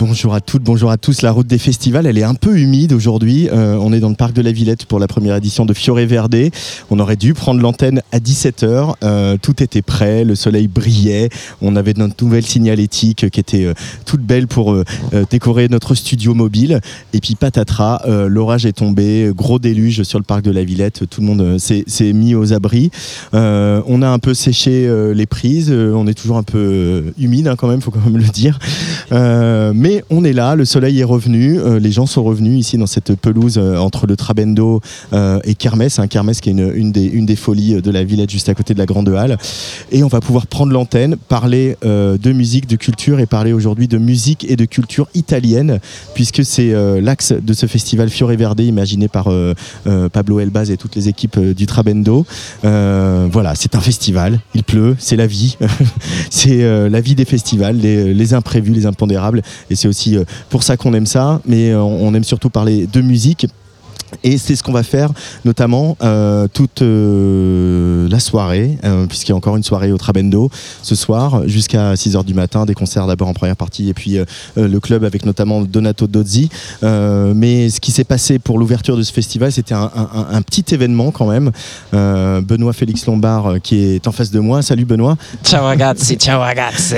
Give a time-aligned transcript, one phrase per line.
[0.00, 1.20] Bonjour à toutes, bonjour à tous.
[1.20, 3.50] La route des festivals, elle est un peu humide aujourd'hui.
[3.50, 5.98] Euh, on est dans le parc de la Villette pour la première édition de Fiore
[5.98, 6.34] Verde.
[6.88, 8.94] On aurait dû prendre l'antenne à 17h.
[9.04, 11.28] Euh, tout était prêt, le soleil brillait.
[11.60, 13.74] On avait notre nouvelle signalétique qui était euh,
[14.06, 14.74] toute belle pour
[15.30, 16.80] décorer notre studio mobile.
[17.12, 21.10] Et puis patatras, l'orage est tombé, gros déluge sur le parc de la Villette.
[21.10, 22.90] Tout le monde s'est mis aux abris.
[23.34, 25.70] On a un peu séché les prises.
[25.70, 28.58] On est toujours un peu humide hein, quand même, faut quand même le dire.
[29.90, 32.86] Mais on est là, le soleil est revenu, euh, les gens sont revenus ici dans
[32.86, 34.80] cette pelouse euh, entre le Trabendo
[35.12, 38.54] euh, et Kermesse, un Kermesse qui est une, des, folies de la Villette juste à
[38.54, 39.36] côté de la Grande Halle.
[39.90, 43.98] Et on va pouvoir prendre l'antenne, parler de musique, de culture et parler aujourd'hui de
[43.98, 45.80] musique et de culture italienne,
[46.14, 49.28] puisque c'est l'axe de ce festival Fiore Verde imaginé par
[50.12, 52.26] Pablo Elbaz et toutes les équipes du Trabendo.
[52.62, 55.56] Voilà, c'est un festival, il pleut, c'est la vie,
[56.30, 59.42] c'est la vie des festivals, les, imprévus, les impondérables,
[59.80, 63.00] c'est aussi euh, pour ça qu'on aime ça, mais euh, on aime surtout parler de
[63.00, 63.46] musique.
[64.24, 65.10] Et c'est ce qu'on va faire,
[65.44, 70.50] notamment euh, toute euh, la soirée, euh, puisqu'il y a encore une soirée au Trabendo
[70.82, 74.18] ce soir, jusqu'à 6h du matin, des concerts d'abord en première partie, et puis
[74.56, 76.48] le club avec notamment Donato Dozzi.
[76.82, 80.64] Mais ce qui s'est passé pour l'ouverture de ce festival, c'était un, un- un petit
[80.74, 81.50] événement quand même.
[81.92, 84.62] Benoît Félix Lombard, qui est en face de moi.
[84.62, 85.16] Salut Benoît.
[85.44, 86.94] Ciao ragazzi, ciao ragazzi.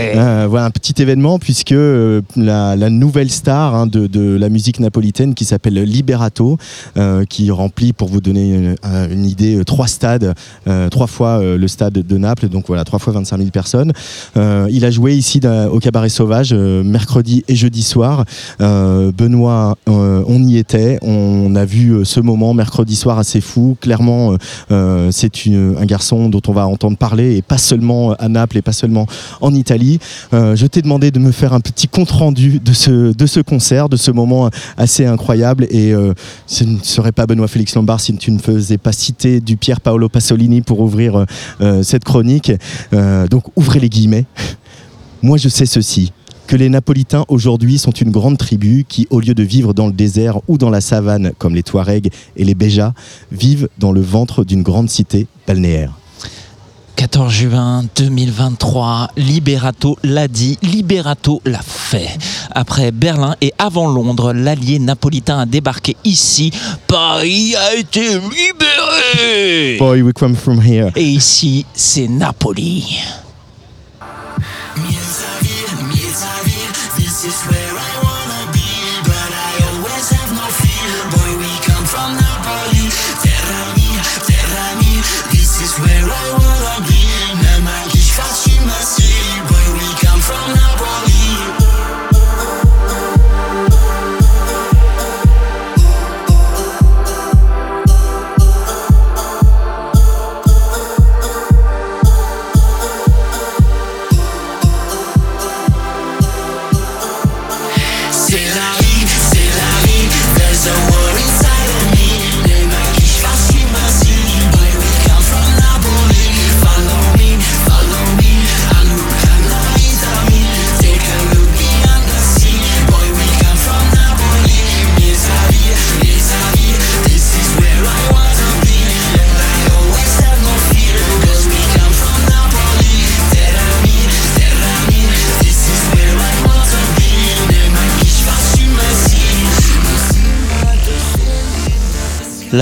[0.48, 5.34] Voilà un petit événement puisque la, la nouvelle star hein, de, de la musique napolitaine
[5.34, 6.58] qui s'appelle Liberato,
[7.02, 10.32] euh, qui remplit, pour vous donner une, un- une idée, euh, trois stades,
[10.68, 13.92] euh, trois fois euh, le stade de Naples, donc voilà, trois fois 25 000 personnes.
[14.36, 15.40] Euh, il a joué ici
[15.72, 18.24] au Cabaret Sauvage euh, mercredi et jeudi soir.
[18.60, 23.40] Euh, Benoît, euh, on y était, on a vu euh, ce moment mercredi soir assez
[23.40, 23.76] fou.
[23.80, 24.36] Clairement, euh,
[24.70, 28.62] euh, c'est un garçon dont on va entendre parler, et pas seulement à Naples, et
[28.62, 29.06] pas seulement
[29.40, 29.98] en Italie.
[30.32, 33.40] Euh, je t'ai demandé de me faire un petit compte rendu de ce, de ce
[33.40, 35.66] concert, de ce moment assez incroyable.
[35.70, 36.12] Et euh,
[36.92, 40.10] ne serait pas Benoît Félix Lombard si tu ne faisais pas citer du Pier Paolo
[40.10, 41.24] Pasolini pour ouvrir euh,
[41.62, 42.52] euh, cette chronique.
[42.92, 44.26] Euh, donc ouvrez les guillemets.
[45.22, 46.12] Moi je sais ceci
[46.46, 49.94] que les Napolitains aujourd'hui sont une grande tribu qui, au lieu de vivre dans le
[49.94, 52.92] désert ou dans la savane comme les Touaregs et les Béjas,
[53.30, 56.01] vivent dans le ventre d'une grande cité balnéaire.
[56.96, 62.08] 14 juin 2023, Liberato l'a dit, Liberato l'a fait.
[62.52, 66.52] Après Berlin et avant Londres, l'allié napolitain a débarqué ici.
[66.86, 69.78] Paris a été libéré.
[69.78, 70.90] Boy, we come from here.
[70.96, 73.00] Et ici, c'est Napoli.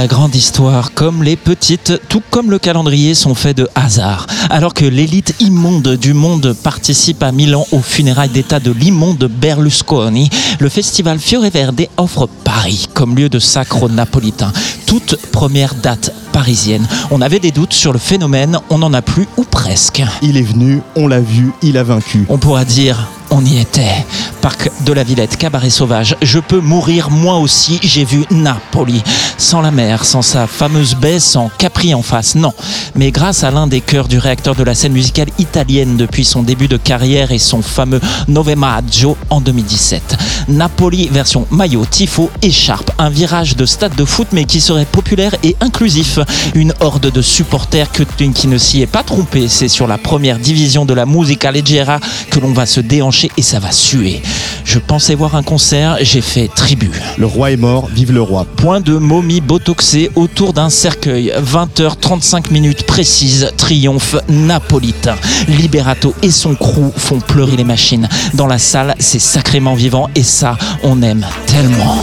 [0.00, 4.26] La grande histoire, comme les petites, tout comme le calendrier, sont faits de hasard.
[4.48, 10.30] Alors que l'élite immonde du monde participe à Milan aux funérailles d'État de l'immonde Berlusconi,
[10.58, 14.54] le festival Fiore Verde offre Paris comme lieu de sacre napolitain.
[14.86, 16.88] Toute première date parisienne.
[17.10, 20.02] On avait des doutes sur le phénomène, on n'en a plus ou presque.
[20.22, 22.24] Il est venu, on l'a vu, il a vaincu.
[22.30, 24.04] On pourra dire, on y était.
[24.40, 26.16] Parc de la Villette, cabaret sauvage.
[26.22, 29.02] Je peux mourir moi aussi, j'ai vu Napoli.
[29.38, 32.52] Sans la mer, sans sa fameuse baie, sans Capri en face, non.
[32.94, 36.42] Mais grâce à l'un des cœurs du réacteur de la scène musicale italienne depuis son
[36.42, 40.16] début de carrière et son fameux Nove Maggio en 2017.
[40.48, 42.90] Napoli version maillot, tifo, écharpe.
[42.98, 46.18] Un virage de stade de foot mais qui serait populaire et inclusif.
[46.54, 49.48] Une horde de supporters que, qui ne s'y est pas trompé.
[49.48, 52.00] C'est sur la première division de la Musica Leggera
[52.30, 54.22] que l'on va se déhancher et ça va suer.
[54.64, 56.90] Je pensais voir un concert, j'ai fait tribu.
[57.18, 58.46] Le roi est mort, vive le roi.
[58.56, 61.32] Point de momie botoxée autour d'un cercueil.
[61.36, 63.50] 20h35 minutes précises.
[63.56, 65.16] Triomphe napolitain.
[65.48, 68.08] Liberato et son crew font pleurer les machines.
[68.34, 71.96] Dans la salle, c'est sacrément vivant et ça, on aime tellement.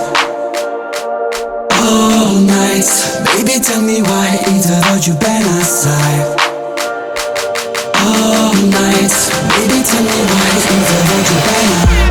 [1.79, 3.21] All night.
[3.23, 6.21] Baby tell me why E te voglio bene assai
[7.93, 9.13] All night.
[9.47, 12.06] Baby tell me why E te voglio bene Baby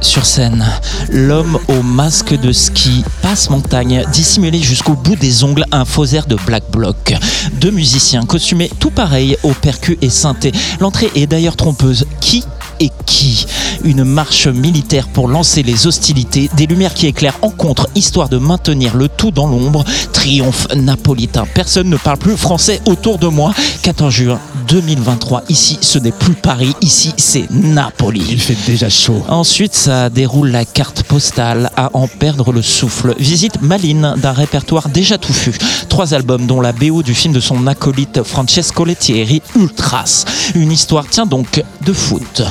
[0.00, 0.66] Sur scène,
[1.10, 6.26] l'homme au masque de ski passe montagne, dissimulé jusqu'au bout des ongles un faux air
[6.26, 7.14] de Black Bloc.
[7.60, 10.52] Deux musiciens costumés tout pareil au percu et synthé.
[10.80, 12.06] L'entrée est d'ailleurs trompeuse.
[12.20, 12.44] Qui
[12.80, 13.46] et qui
[13.84, 18.38] Une marche militaire pour lancer les hostilités, des lumières qui éclairent en contre, histoire de
[18.38, 19.84] maintenir le tout dans l'ombre.
[20.12, 21.46] Triomphe napolitain.
[21.54, 23.54] Personne ne parle plus français autour de moi.
[23.82, 25.44] 14 juin 2023.
[25.48, 26.74] Ici, ce n'est plus Paris.
[26.80, 28.24] Ici, c'est Napoli.
[28.30, 29.22] Il fait déjà chaud.
[29.28, 33.14] Ensuite, ça déroule la carte postale à en perdre le souffle.
[33.18, 35.52] Visite maline d'un répertoire déjà touffu.
[35.88, 40.24] Trois albums, dont la BO du film de son acolyte Francesco Lettieri, Ultras.
[40.54, 42.42] Une histoire, tiens donc, de foot.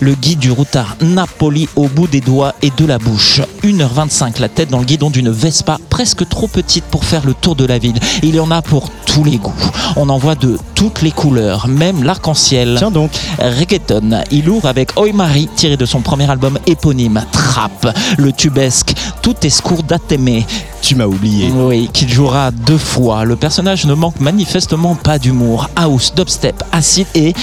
[0.00, 3.40] Le guide du routard Napoli au bout des doigts et de la bouche.
[3.62, 7.56] 1h25, la tête dans le guidon d'une Vespa presque trop petite pour faire le tour
[7.56, 7.98] de la ville.
[8.22, 9.52] Il y en a pour tous les goûts.
[9.96, 12.76] On en voit de toutes les couleurs, même l'arc-en-ciel.
[12.78, 13.10] Tiens donc.
[13.38, 14.22] Reggaeton.
[14.30, 17.96] Il ouvre avec Oi Marie, tiré de son premier album éponyme, Trap.
[18.18, 20.42] Le tubesque Tout est scourdateme.
[20.82, 21.50] Tu m'as oublié.
[21.50, 23.24] Oui, qu'il jouera deux fois.
[23.24, 25.70] Le personnage ne manque manifestement pas d'humour.
[25.76, 27.34] House, dubstep, acide et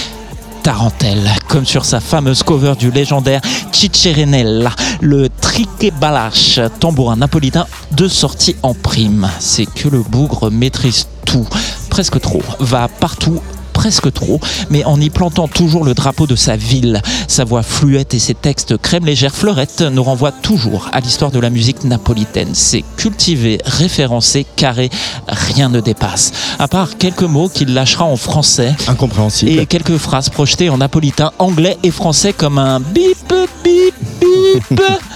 [0.62, 3.40] tarentelle, comme sur sa fameuse cover du légendaire
[3.72, 4.70] Cicciarinella,
[5.00, 9.28] le triquebalache, tambourin napolitain de sortie en prime.
[9.40, 11.46] C'est que le bougre maîtrise tout,
[11.90, 13.40] presque trop, va partout
[13.72, 14.40] presque trop,
[14.70, 17.02] mais en y plantant toujours le drapeau de sa ville.
[17.28, 21.38] Sa voix fluette et ses textes crème légère fleurette nous renvoient toujours à l'histoire de
[21.38, 22.50] la musique napolitaine.
[22.54, 24.90] C'est cultivé, référencé, carré,
[25.28, 26.32] rien ne dépasse.
[26.58, 29.50] À part quelques mots qu'il lâchera en français Incompréhensible.
[29.60, 33.16] et quelques phrases projetées en napolitain, anglais et français comme un bip
[33.64, 34.80] bip bip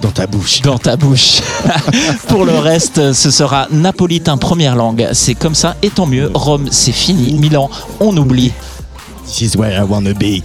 [0.00, 0.62] Dans ta bouche.
[0.62, 1.40] dans ta bouche.
[2.28, 5.08] Pour le reste, ce sera napolitain première langue.
[5.12, 6.30] C'est comme ça et tant mieux.
[6.34, 7.32] Rome, c'est fini.
[7.34, 7.68] Milan,
[8.00, 8.52] on oublie.
[9.26, 10.42] This is where I wanna be.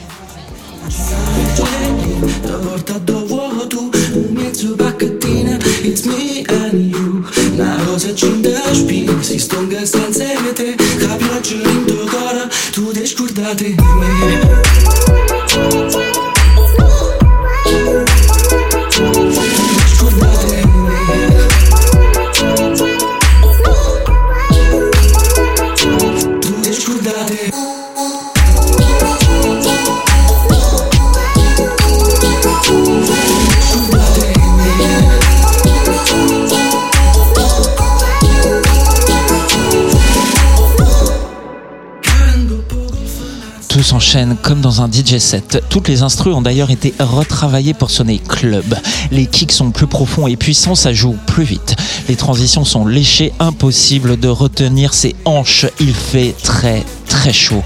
[43.73, 45.63] Tout s'enchaîne comme dans un DJ set.
[45.67, 48.75] Toutes les instrus ont d'ailleurs été retravaillées pour sonner club.
[49.09, 51.75] Les kicks sont plus profonds et puissants, ça joue plus vite.
[52.07, 55.65] Les transitions sont léchées, impossible de retenir ses hanches.
[55.79, 57.63] Il fait très très chaud.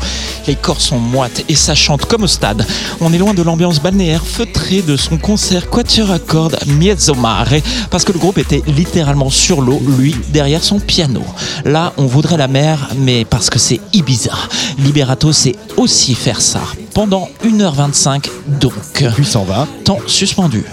[0.48, 2.66] Les corps sont moites et ça chante comme au stade.
[3.02, 6.58] On est loin de l'ambiance balnéaire feutrée de son concert Quatuor à cordes
[7.18, 7.56] Mare
[7.90, 11.24] parce que le groupe était littéralement sur l'eau, lui derrière son piano.
[11.66, 14.34] Là, on voudrait la mer, mais parce que c'est Ibiza.
[14.80, 16.62] Liberato sait aussi faire ça.
[16.94, 18.74] Pendant 1h25 donc.
[19.16, 19.68] Puis s'en va.
[19.84, 20.64] Temps suspendu.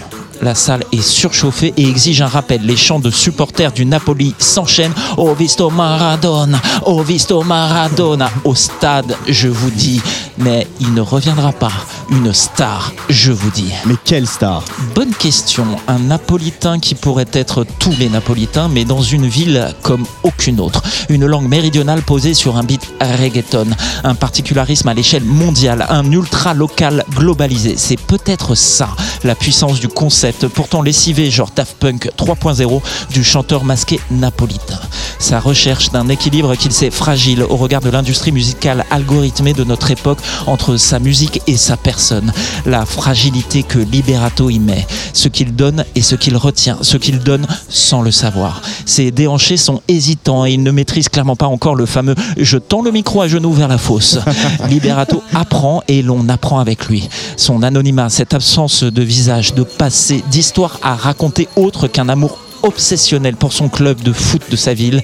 [0.41, 2.61] La salle est surchauffée et exige un rappel.
[2.63, 4.93] Les chants de supporters du Napoli s'enchaînent.
[5.17, 8.29] Oh visto Maradona, oh visto Maradona.
[8.43, 10.01] Au stade, je vous dis,
[10.37, 11.71] mais il ne reviendra pas.
[12.11, 13.71] Une star, je vous dis.
[13.85, 14.63] Mais quelle star?
[14.93, 15.65] Bonne question.
[15.87, 20.83] Un Napolitain qui pourrait être tous les Napolitains, mais dans une ville comme aucune autre.
[21.09, 23.67] Une langue méridionale posée sur un beat reggaeton.
[24.03, 25.85] Un particularisme à l'échelle mondiale.
[25.89, 27.75] Un ultra local globalisé.
[27.77, 28.89] C'est peut-être ça,
[29.23, 34.79] la puissance du concept, pourtant lessivé, genre Daft Punk 3.0, du chanteur masqué napolitain.
[35.19, 39.91] Sa recherche d'un équilibre qu'il sait fragile au regard de l'industrie musicale algorithmée de notre
[39.91, 42.31] époque entre sa musique et sa personne.
[42.65, 44.85] La fragilité que Liberato y met.
[45.13, 46.77] Ce qu'il donne et ce qu'il retient.
[46.81, 48.61] Ce qu'il donne sans le savoir.
[48.85, 52.81] Ses déhanchés sont hésitants et il ne maîtrise clairement pas encore le fameux je tends
[52.81, 54.19] le micro à genoux vers la fosse.
[54.69, 57.09] Liberato apprend et l'on apprend avec lui.
[57.37, 63.35] Son anonymat, cette absence de visage, de passé, d'histoire à raconter autre qu'un amour obsessionnel
[63.35, 65.01] pour son club de foot de sa ville,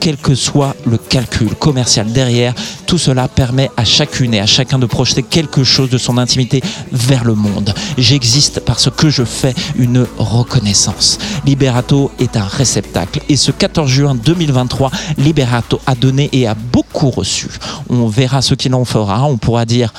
[0.00, 2.54] quel que soit le calcul commercial derrière,
[2.86, 6.60] tout cela permet à chacune et à chacun de projeter quelque chose de son intimité
[6.92, 7.72] vers le monde.
[7.96, 11.18] J'existe parce que je fais une reconnaissance.
[11.46, 17.10] Liberato est un réceptacle et ce 14 juin 2023, Liberato a donné et a beaucoup
[17.10, 17.48] reçu.
[17.88, 19.92] On verra ce qu'il en fera, on pourra dire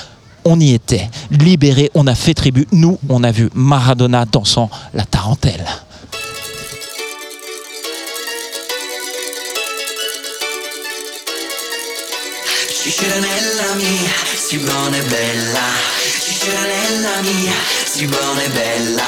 [0.45, 2.67] on y était, libéré, on a fait tribut.
[2.71, 5.65] Nous, on a vu Maradona dansant la tarentelle.
[17.95, 19.03] Si buona e bella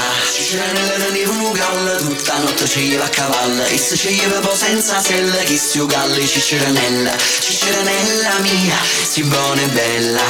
[0.97, 3.65] teneva un galla tutta notte ci iva a cavallo.
[3.65, 6.25] E se ci iva poi senza sella chi si ugalli?
[6.25, 10.21] Cicciranella Cicciranella mia, si buona e bella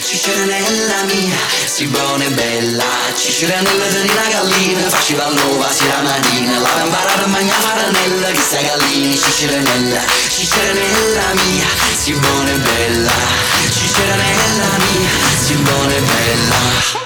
[0.00, 1.36] Cicciranella mia,
[1.66, 2.84] si buona e bella
[3.16, 8.40] Cicciranella teneva una gallina faceva l'uova si la mattina La imparata a mangiare faranella chi
[8.40, 9.18] sta gallini?
[9.18, 11.66] Cicciranella Cicciranella mia,
[12.00, 13.12] si buona e bella
[13.68, 15.10] Cicciranella mia,
[15.44, 17.05] si buona e bella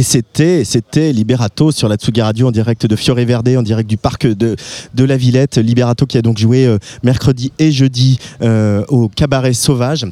[0.00, 3.98] Et c'était, Liberato sur la Tsugi Radio en direct de Fiore Verde, en direct du
[3.98, 4.56] parc de,
[4.94, 5.58] de la Villette.
[5.58, 10.06] Liberato qui a donc joué euh, mercredi et jeudi euh, au Cabaret Sauvage.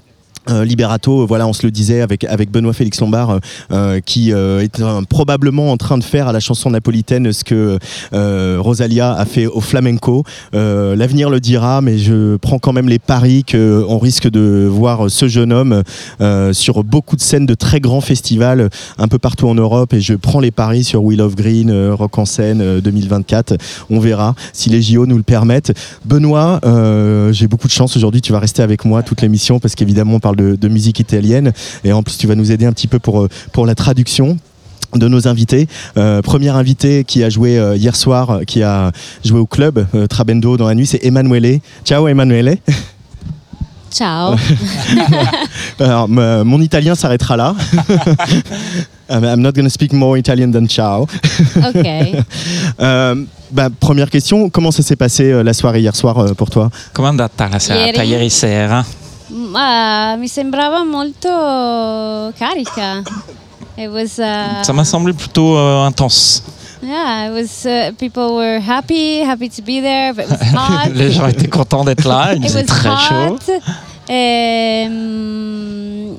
[0.49, 3.39] Euh, Liberato, voilà, on se le disait avec, avec Benoît Félix Lombard, euh,
[3.73, 7.45] euh, qui euh, est euh, probablement en train de faire à la chanson napolitaine ce
[7.45, 7.79] que
[8.13, 10.25] euh, Rosalia a fait au flamenco.
[10.55, 15.11] Euh, L'avenir le dira, mais je prends quand même les paris qu'on risque de voir
[15.11, 15.83] ce jeune homme
[16.21, 19.93] euh, sur beaucoup de scènes de très grands festivals euh, un peu partout en Europe.
[19.93, 23.57] Et je prends les paris sur Wheel of Green, euh, Rock en scène euh, 2024.
[23.91, 25.73] On verra si les JO nous le permettent.
[26.05, 28.21] Benoît, euh, j'ai beaucoup de chance aujourd'hui.
[28.21, 31.53] Tu vas rester avec moi toute l'émission parce qu'évidemment, on parle de, de musique italienne.
[31.85, 34.39] Et en plus, tu vas nous aider un petit peu pour, euh, pour la traduction
[34.95, 35.69] de nos invités.
[35.99, 38.91] Euh, premier invité qui a joué euh, hier soir, qui a
[39.25, 41.61] joué au club euh, Trabendo dans la nuit, c'est Emanuele.
[41.85, 42.57] Ciao Emanuele.
[43.91, 44.35] Ciao.
[45.81, 47.55] Alors, mon italien s'arrêtera là.
[49.11, 51.07] I'm not going to speak more Italian than ciao.
[51.57, 51.87] ok.
[52.81, 56.49] Euh, bah, première question, comment ça s'est passé euh, la soirée hier soir euh, pour
[56.49, 56.71] toi?
[56.93, 58.85] Com'è andata la serata ieri sera?
[59.31, 61.29] Ma mi sembrava molto
[62.39, 63.03] carica.
[63.77, 66.43] It was uh, Ça m'a semblé plutôt euh, intense.
[66.83, 70.91] yeah, it was uh, people were happy, happy to be there, but it was hot.
[70.95, 73.35] Les gens étaient contents d'être là, il it faisait was très chaud.
[73.35, 73.61] hot.
[74.79, 76.17] Ehm,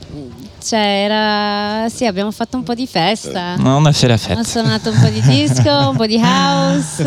[0.63, 3.55] cioè era sì, abbiamo fatto un po' di festa.
[3.63, 4.43] On a fait la Ho fête.
[4.47, 7.03] suonato un po' di disco, un po' di house,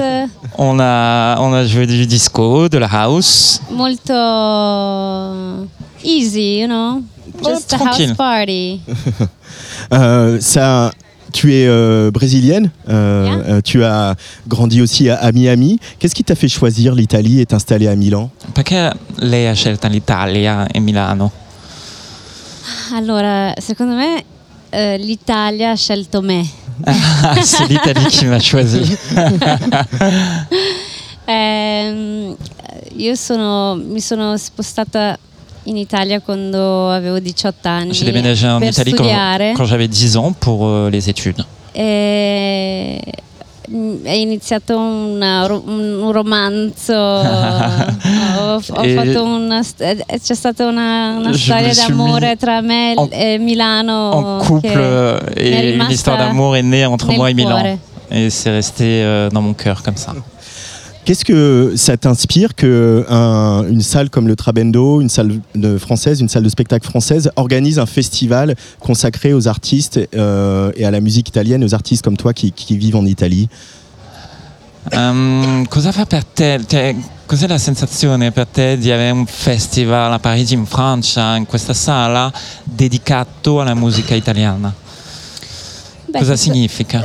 [0.57, 3.61] On a, on a joué du disco, de la house.
[3.71, 4.13] molto
[6.05, 7.03] easy, you know?
[7.43, 8.81] Just a house party.
[9.93, 10.93] Euh, ça,
[11.33, 13.55] tu es euh, brésilienne, euh, Yeah.
[13.57, 14.15] euh, tu as
[14.47, 15.79] grandi aussi à, à Miami.
[15.99, 18.31] Qu'est-ce qui t'a fait choisir l'Italie et t'installer à Milan?
[18.55, 21.31] Perché lei ha scelto l'Italia e Milano?
[22.95, 24.25] Allora, secondo me
[24.71, 26.43] eh, l'Italia ha scelto me.
[27.43, 28.81] C'est l'Italie qui m'a choisi?
[31.25, 32.35] Ehm,
[32.97, 35.17] io sono, mi sono spostata
[35.65, 40.17] in Italia quando avevo 18 anni J'ai déménagé en Italie quand, studiare quand j'avais 10
[40.17, 41.45] ans pour euh, les études.
[41.75, 43.01] e
[43.71, 51.33] mm, è iniziato una un, romanzo, ho, ho E- fatto una, c'è stata una, una
[51.33, 54.39] storia d'amore tra me en- e Milano.
[54.41, 57.59] en couple che euh, mi è et d'amour est née entre moi et Milan.
[57.61, 57.79] cuore.
[58.11, 60.13] Et c'est resté euh, dans mon cœur comme ça.
[61.05, 66.21] Qu'est-ce que ça t'inspire que un- une salle comme le Trabendo, une salle de française,
[66.21, 71.01] une salle de spectacle française organise un festival consacré aux artistes euh, et à la
[71.01, 73.49] musique italienne, aux artistes comme toi qui, qui vivent en Italie?
[74.93, 76.61] Ehm, cosa fa per te?
[76.69, 76.95] Cioè,
[77.27, 81.75] cos'è la sensazione per te di avere un festival a Parigi, in Francia, in questa
[81.75, 84.73] sala, dedicato alla musica italiana?
[86.07, 87.01] Beh, Cosa significa?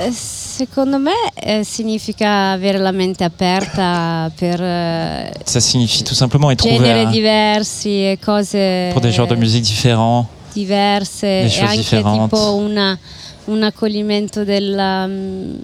[0.58, 6.68] Secondo me eh, significa avere la mente aperta per eh, Ça signifie tout simplement être
[6.68, 10.26] generi ouvert diversi e cose pour des genres de musique différents.
[10.54, 12.30] diverse des e choses anche différentes.
[12.32, 12.98] tipo una-
[13.46, 15.56] un accoglimento della, mm,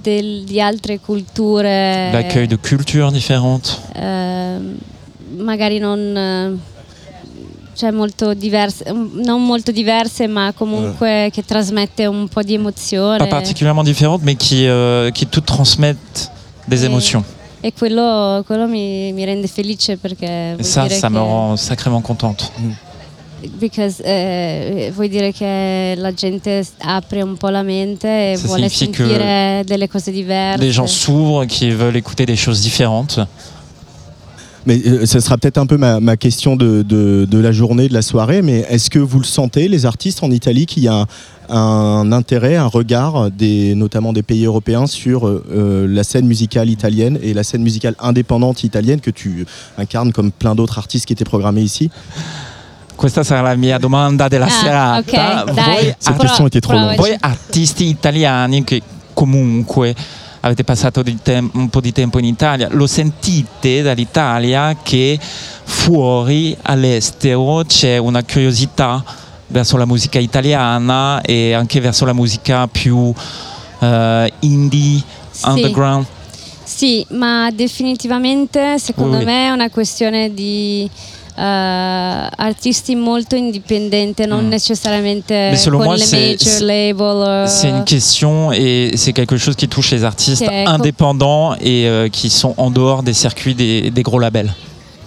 [0.00, 3.78] del- di altre culture L'accueil de cultures différentes.
[3.96, 4.56] eh,
[5.36, 6.58] magari non eh,
[7.74, 13.28] cioè molto diverse non molto diverse ma comunque che trasmette un po' di emozione Pas
[13.28, 16.30] particulièrement différentes, mais qui, euh, qui toutes transmettent
[16.66, 17.22] des Et- émotions.
[17.60, 22.00] e quello, quello mi, mi rende felice perché Et ça, dire ça me rend sacrément
[22.02, 22.50] contente.
[23.58, 28.68] because, eh, vuol dire che la gente apre un po' la mente e Ça vuole
[28.70, 30.58] sentire delle cose diverse.
[30.60, 33.18] Les gens s'ouvrent, qui veulent écouter des choses différentes.
[34.66, 37.86] Mais euh, ce sera peut-être un peu ma, ma question de, de- de la journée,
[37.88, 40.88] de la soirée, mais est-ce que vous le sentez, les artistes en Italie, qu'il y
[40.88, 41.06] a un,
[41.56, 46.70] un intérêt, un regard, des, notamment des pays européens, sur euh, euh, la scène musicale
[46.70, 49.44] italienne et la scène musicale indépendante italienne que tu
[49.76, 51.90] incarnes comme plein d'autres artistes qui étaient programmés ici?
[52.96, 55.44] Questa sarà la mia domanda della Ah, serata.
[55.52, 56.96] Voi, Cette question était trop longue.
[56.96, 58.80] voi artisti italiani che
[59.14, 59.94] comunque
[60.44, 67.64] avete passato tem- un po' di tempo in Italia, lo sentite dall'Italia che fuori all'estero
[67.66, 69.02] c'è una curiosità
[69.46, 73.12] verso la musica italiana e anche verso la musica più
[73.80, 75.48] eh, indie, Sì.
[75.48, 76.06] underground?
[76.62, 80.88] Sì, ma definitivamente secondo Oui, me è una questione di
[81.36, 84.48] artisti molto indipendenti, non Mm.
[84.48, 87.44] necessariamente Mais selon con moi, le c'est- major c'est- label.
[87.44, 92.08] eh, C'est une question et c'est quelque chose qui touche les artistes indépendants et euh,
[92.08, 94.52] qui sont en dehors des circuits des, des gros labels.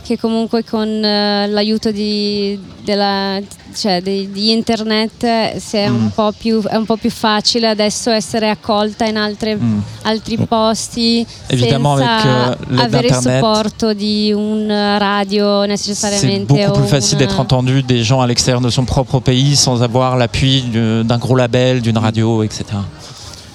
[0.07, 3.39] Che comunque con eh, l'aiuto di, della-
[3.75, 5.95] cioè, di, di internet eh, è, Mm.
[5.95, 9.79] un po più, è un po' più facile adesso essere accolta in altre- Mm.
[10.03, 14.67] altri posti Évidemment, senza avere il supporto di un
[14.97, 18.85] radio C'est necessariamente beaucoup o plus facile d'être entendu des gens à l'extérieur de son
[18.85, 20.61] propre pays sans avoir l'appui
[21.03, 22.63] d'un gros label, d'une radio, etc.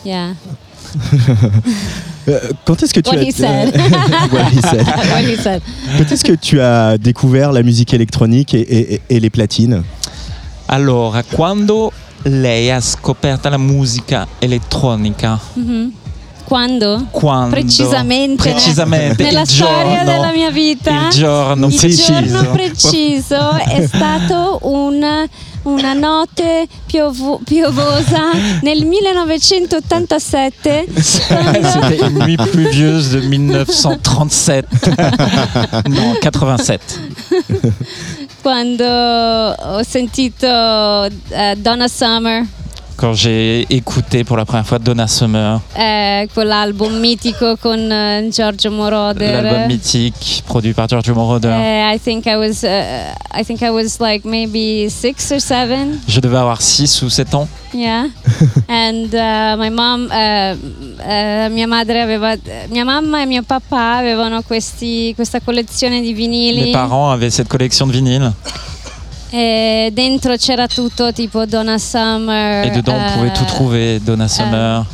[0.05, 0.35] Yeah.
[2.29, 3.75] Euh, quand est-ce que tu What as he said.
[4.33, 4.87] What he said.
[4.87, 5.61] What he said.
[5.99, 8.61] Quand est-ce que tu as découvert la musique électronique et,
[8.95, 9.83] et- et les platines?
[10.69, 11.91] Allora, quando
[12.25, 15.37] lei ha scoperto la musica elettronica?
[15.55, 15.91] Mhm.
[16.45, 17.07] Quando?
[17.11, 17.51] Quando?
[17.57, 18.43] Precisamente.
[18.51, 19.23] Precisamente.
[19.25, 21.07] Nella il storia giorno, della mia vita.
[21.09, 22.13] Il giorno Il preciso.
[22.13, 25.27] giorno preciso è stato un-
[25.65, 28.31] una notte piovo- piovosa
[28.63, 34.67] nel 1987 quando, C'était une nuit pluvieuse de 1937.
[35.89, 36.81] non, 87.
[38.43, 42.45] quando ho sentito eh, Donna Summer,
[42.97, 48.71] Quand j'ai écouté pour la première fois Donna Summer, eh, quell'album mitico con eh, Giorgio
[48.71, 49.43] Moroder.
[49.43, 51.51] l'album mythique produit par Giorgio Moroder.
[51.51, 56.01] Eh, I think I was, uh, I think I was like maybe six or seven.
[56.07, 57.49] Je devais avoir 6 ou 7 ans.
[57.75, 58.09] Yeah,
[58.69, 62.37] and uh, my mom, uh, mia madre aveva,
[62.69, 67.49] mia mamma e mio papà avevano questi, questa collezione di Mes vinili parents avaient cette
[67.49, 68.33] collection de vinyles
[69.33, 74.29] e dentro c'era tutto tipo Donna Summer, et dedans on pouvait tout uh, trouver Donna
[74.29, 74.85] Summer,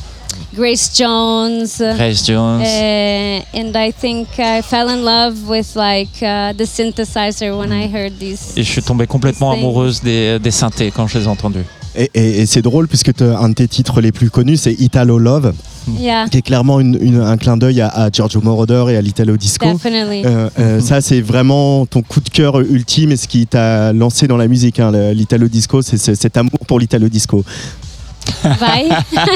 [0.55, 1.79] Grace Jones.
[1.79, 2.67] Grace Jones.
[2.67, 7.87] Uh, and I think I fell in love with like uh, the synthesizer when I
[7.87, 8.57] heard these.
[8.57, 11.65] Et je suis tombée complètement amoureuse des, des synthés quand je les ai entendus.
[11.97, 15.19] Et, et- et c'est drôle puisque un de tes titres les plus connus, c'est Italo
[15.19, 15.53] Love,
[15.99, 19.01] Yeah, qui est clairement une- une- un clin d'œil à, à Giorgio Moroder et à
[19.01, 19.73] l'Italo Disco.
[19.73, 20.23] definitely.
[20.27, 24.27] Euh, euh, ça, c'est vraiment ton coup de cœur ultime et ce qui t'a lancé
[24.29, 24.79] dans la musique.
[24.81, 27.43] hein, L'Italo Disco, c'est cet amour pour l'Italo Disco.
[28.43, 28.89] Vai.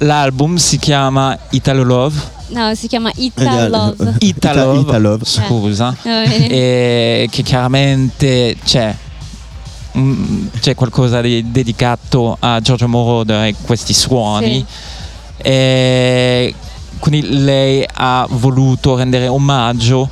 [0.00, 2.14] L'album si chiama Italo Love.
[2.50, 4.14] No, si chiama Eh, Ita Love.
[4.20, 5.24] Italove, Italove.
[5.24, 8.94] scusa, Eh, e che chiaramente c'è,
[10.60, 14.64] c'è qualcosa di dedicato a Giorgio Moroder e questi suoni.
[15.36, 16.54] E
[16.98, 20.08] quindi lei ha voluto rendere omaggio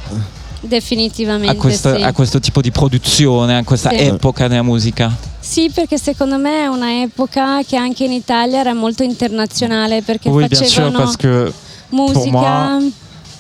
[0.61, 2.03] Definitivamente a questo, sì.
[2.03, 3.97] a questo tipo di produzione, a questa Sì.
[3.97, 5.15] epoca della musica.
[5.39, 10.29] Sì, perché secondo me è una epoca che anche in Italia era molto internazionale perché
[10.29, 11.53] Oui, sûr, facevano parce que
[11.91, 12.79] musica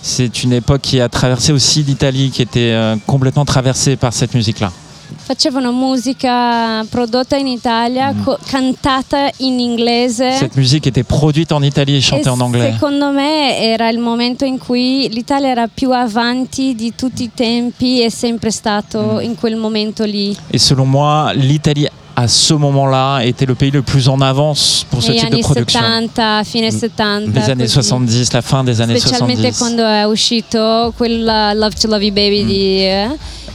[0.02, 4.34] c'est une époque qui a traversé aussi l'Italie, qui était euh, complètement traversée par cette
[4.34, 4.70] musique-là.
[5.16, 8.22] Facevano musica prodotta in Italia, Mm.
[8.22, 10.32] co- cantata in inglese.
[10.38, 12.72] Cette musique était produite en Italie et chantée E en anglais.
[12.72, 18.00] secondo me era il momento in cui l'Italia era più avanti di tutti i tempi,
[18.00, 18.52] è sempre Mm.
[18.52, 20.36] stato in quel momento lì.
[20.50, 25.02] Et selon moi, l'Italie à ce moment-là était le pays le plus en avance pour
[25.02, 25.80] ce type de production.
[25.80, 27.32] 70, fine 70.
[27.34, 27.74] Les années così.
[27.74, 29.58] 70, la fin des années Specialmente 70.
[29.58, 32.78] quando è uscito quella Love to Love You Baby di...
[32.84, 33.08] eh,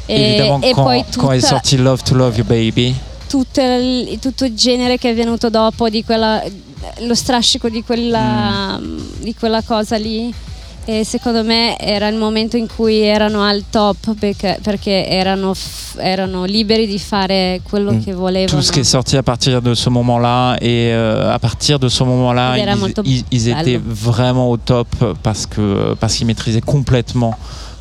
[0.07, 2.93] Évidemment, e quand, poi quand est sorti Love to Love You Baby,
[3.27, 6.43] tutto il, tutto il genere che è venuto dopo di quella,
[6.99, 8.99] lo strascico di quella, Mm.
[9.21, 10.31] di quella cosa lì
[10.99, 15.95] e secondo me era il momento in cui erano al top perché, perché erano, f-
[15.99, 18.03] erano liberi di fare quello Mm.
[18.03, 21.39] che volevano tout ce qui est sorti à partir de ce moment-là, et euh, à
[21.39, 24.87] partir de ce moment-là, ils, ils- ils étaient vraiment au top
[25.23, 27.33] parce que parce qu'ils maîtrisaient complètement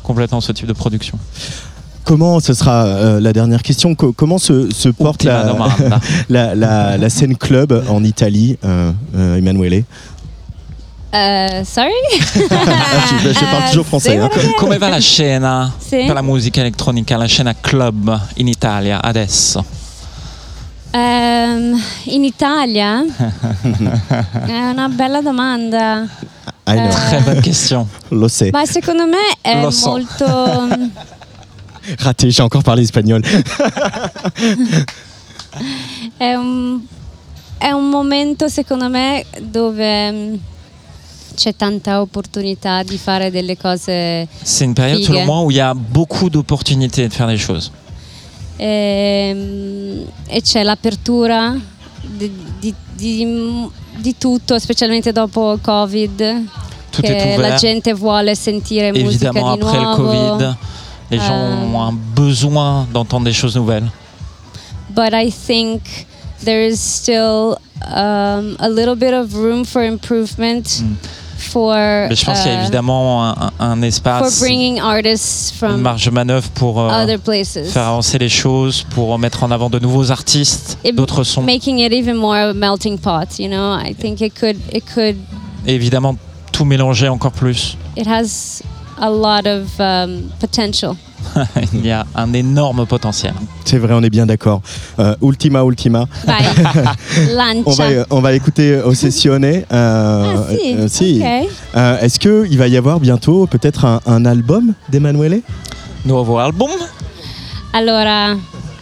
[0.03, 1.17] complètement ce type de production.
[2.03, 5.53] Comment, ce sera euh, la dernière question, co- comment se, se porte la,
[6.29, 9.83] la, la- la scène club en Italie, euh, euh, Emanuele?
[11.13, 11.91] Eh, sorry?
[12.49, 14.11] Ah, je, je parle toujours français.
[14.11, 14.53] sì, hein.
[14.57, 16.05] Come va la scena Sì.
[16.05, 19.63] per la musica elettronica, la scena club in Italia adesso?
[20.91, 23.03] Ehm, in Italia?
[24.45, 26.07] è una bella domanda.
[26.67, 26.89] I know, Eh.
[26.89, 27.87] Très bonne question.
[28.09, 28.51] lo sais.
[28.51, 29.89] Ma secondo me è Lo so.
[29.89, 30.25] molto...
[31.99, 33.21] Raté, j'ai encore parlé espagnol.
[36.15, 36.79] È un,
[37.57, 40.35] è un momento, secondo me, dove mm,
[41.41, 45.07] c'è tanta opportunità di fare delle cose C'est une période, Figue.
[45.07, 47.71] selon moi, où il y a beaucoup d'opportunités de faire des choses.
[48.57, 51.55] ehm, e c'è l'apertura
[52.01, 56.43] di, di- di- di tutto, specialmente dopo il Covid,
[56.91, 59.95] Tout est la gente vuole sentire musica Évidemment, di après le.
[59.95, 60.57] Covid,
[61.09, 63.89] les gens Euh, ont un besoin d'entendre des choses nouvelles.
[64.89, 65.81] But I think
[66.43, 67.55] there is still
[67.87, 70.95] um, a little bit of room for improvement Mm.
[71.41, 74.79] For Mais je pense qu'il y a uh, évidemment un, un- un for espace, bringing
[74.79, 79.17] artists une from marge de manœuvre pour euh, other places, faire avancer les choses, pour
[79.19, 81.41] mettre en avant de nouveaux artistes, d'autres sons.
[81.43, 83.39] making it even more a melting pot.
[83.39, 85.17] You know, I think it could it could
[85.67, 86.15] Et évidemment,
[86.51, 87.77] tout mélanger encore plus.
[87.97, 88.61] it has
[89.01, 90.95] a lot of um, potential.
[91.73, 93.33] Il y a un énorme potentiel.
[93.65, 94.61] C'est vrai, on est bien d'accord.
[94.99, 96.05] Euh, ultima, ultima.
[97.65, 99.43] On va, on va écouter Ossessione.
[99.43, 101.43] Euh, ah si, euh.
[101.75, 105.41] Euh, Est-ce qu'il va y avoir bientôt peut-être un, un album d'Emanuele
[106.05, 106.71] Nuovo album
[107.73, 108.35] Allora,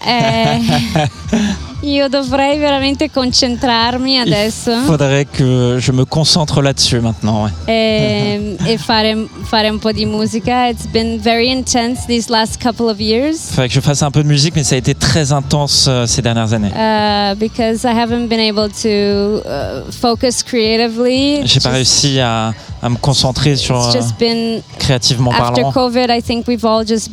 [0.08, 0.60] eh,
[1.82, 7.44] io dovrei veramente concentrarmi adesso Faudrait que je me concentre là-dessus maintenant.
[7.46, 7.52] ouais.
[7.68, 10.68] e, e fare, fare un po' di musica.
[10.70, 14.24] It's been very intense these last couple of years Faudrait que je fasse un peu
[14.24, 16.72] de musique, mais ça a été très intense euh, ces dernières années.
[16.76, 21.42] uh, because I haven't been able to uh, focus creatively.
[21.46, 25.72] J'ai pas réussi à, à me concentrer sur It's euh, just been créativement after parlant.
[25.72, 26.08] COVID.
[26.10, 27.10] I think we've all just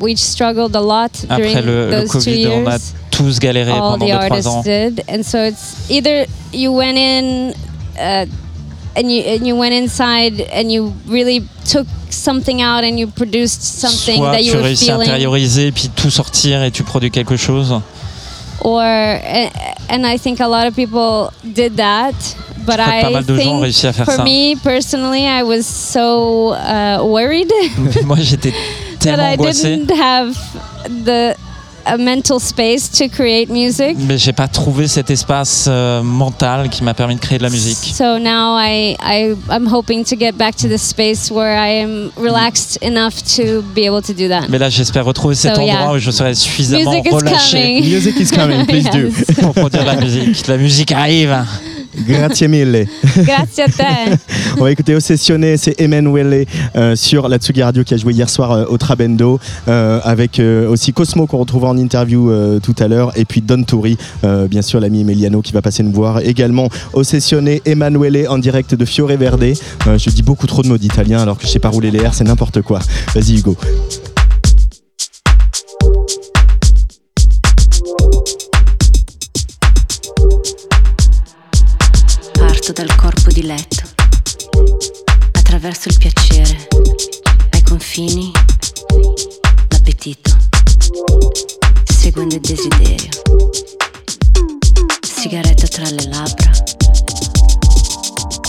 [0.00, 2.94] we struggled a lot Après during le, le those two Covid, on a years.
[3.16, 4.62] Tous galéré all pendant the 2-3 artists ans.
[4.62, 7.52] did and so it's either you went in
[7.98, 8.26] uh,
[8.96, 13.62] and you and you went inside and you really took something out and you produced
[13.62, 16.82] something Soit that you tu were réussis à feeling intérioriser puis tout sortir et tu
[16.82, 17.74] produis quelque chose.
[18.62, 18.82] or
[19.90, 22.14] and I think a lot of people did that
[22.66, 24.24] but que pas I mal de gens ont think réussi à faire for ça.
[24.24, 27.52] me personally I was so uh, worried
[28.04, 28.56] Moi j'étais that
[28.98, 30.34] tellement I angoissé, didn't have
[31.04, 31.36] the
[31.86, 36.82] a mental space to create music mais j'ai pas trouvé cet espace euh, mental qui
[36.84, 37.78] m'a permis de créer de la musique.
[37.94, 42.10] So now I, I I'm hoping to get back to the space where I am
[42.16, 44.48] relaxed enough to be able to do that.
[44.48, 45.92] Mais là j'espère retrouver cet So, endroit yeah.
[45.92, 47.84] où je serai suffisamment Music is relâché coming.
[47.94, 48.98] Music is coming, please do.
[49.08, 49.24] Yes.
[49.40, 50.46] pour produire de la musique.
[50.46, 51.36] La musique arrive.
[51.96, 52.86] Grazie mille.
[53.16, 54.16] Grazie a te.
[54.58, 58.28] On va écouter Ossessione, c'est Emanuele euh, sur la Tsugi Radio qui a joué hier
[58.28, 62.30] soir euh, au Trabendo euh, avec aussi Cosmo qu'on retrouvera en interview
[62.60, 65.82] tout à l'heure et puis Don Turi, euh, bien sûr l'ami Emiliano qui va passer
[65.82, 69.52] nous voir également Ossessione, Emanuele en direct de Fiore Verde.
[69.86, 72.14] Je dis beaucoup trop de mots d'italien alors que je sais pas rouler les airs,
[72.14, 72.80] c'est n'importe quoi.
[73.14, 73.56] Vas-y Hugo.
[82.66, 83.84] Parto dal corpo di letto,
[85.30, 86.66] attraverso il piacere,
[87.50, 88.32] ai confini,
[89.68, 90.36] l'appetito,
[91.84, 93.08] seguendo il desiderio.
[95.00, 96.50] Sigaretta tra le labbra,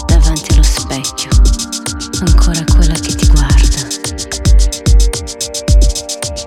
[0.07, 1.29] davanti allo specchio,
[2.21, 3.87] ancora quella che ti guarda.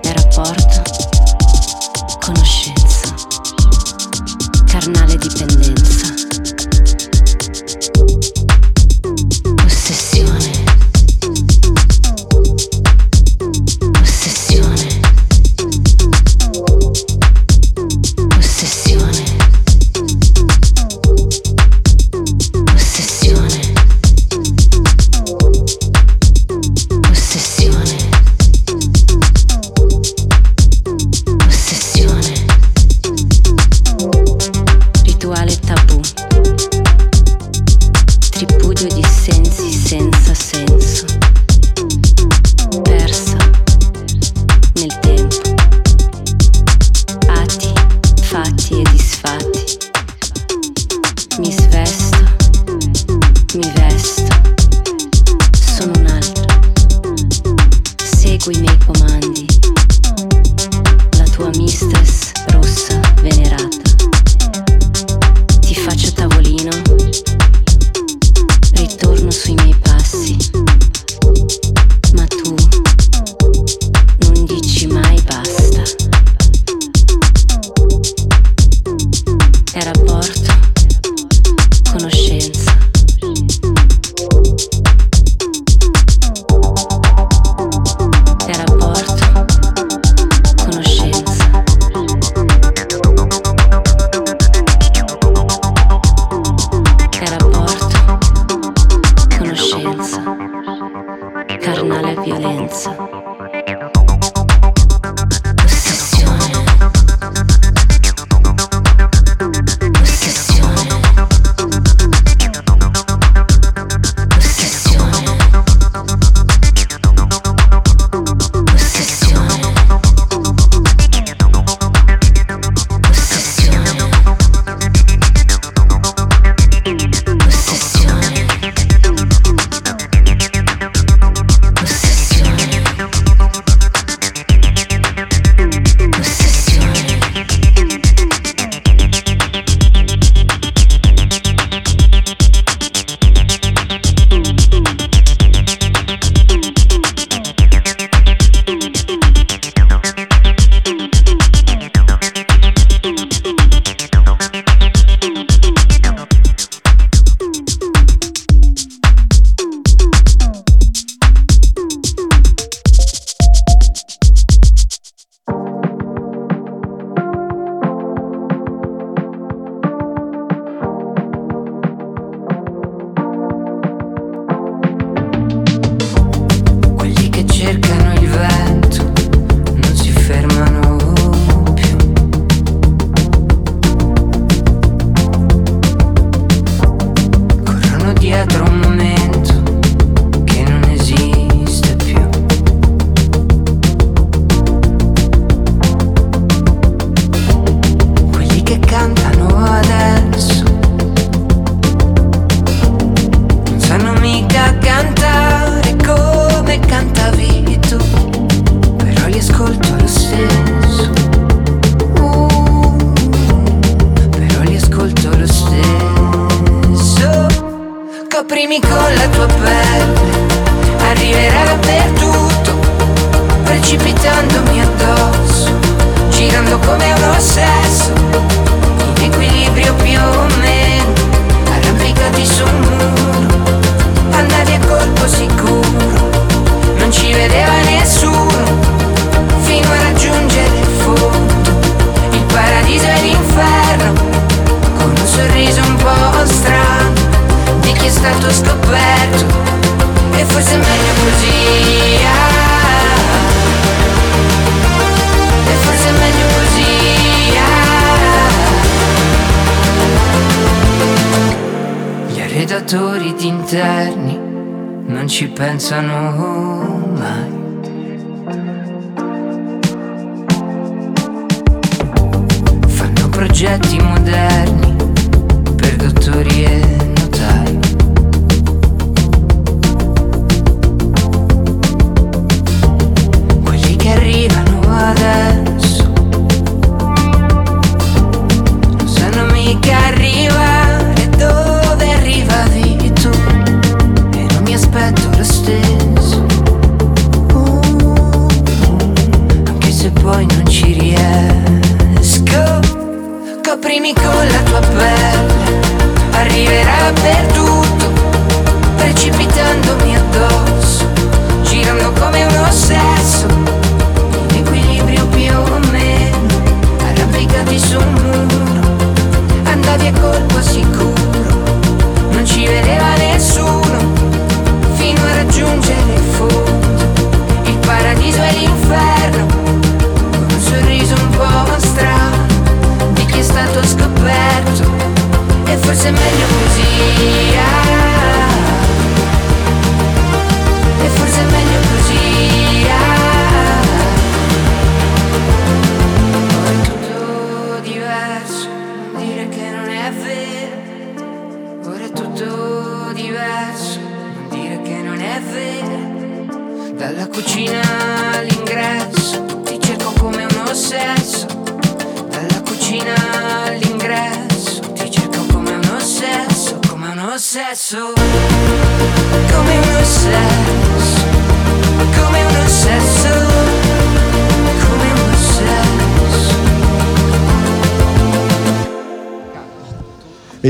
[0.01, 0.83] E rapporto,
[2.19, 3.15] conoscenza,
[4.65, 5.90] carnale dipendenza.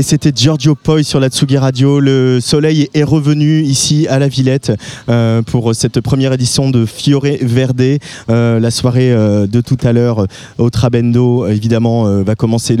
[0.02, 2.00] Et c'était Giorgio Poi sur la Tsugi Radio.
[2.00, 4.72] Le soleil est revenu ici à la Villette
[5.08, 8.00] euh, pour cette première édition de Fiore Verde.
[8.28, 10.26] Euh, la soirée euh, de tout à l'heure
[10.58, 12.76] au Trabendo, évidemment, va commencer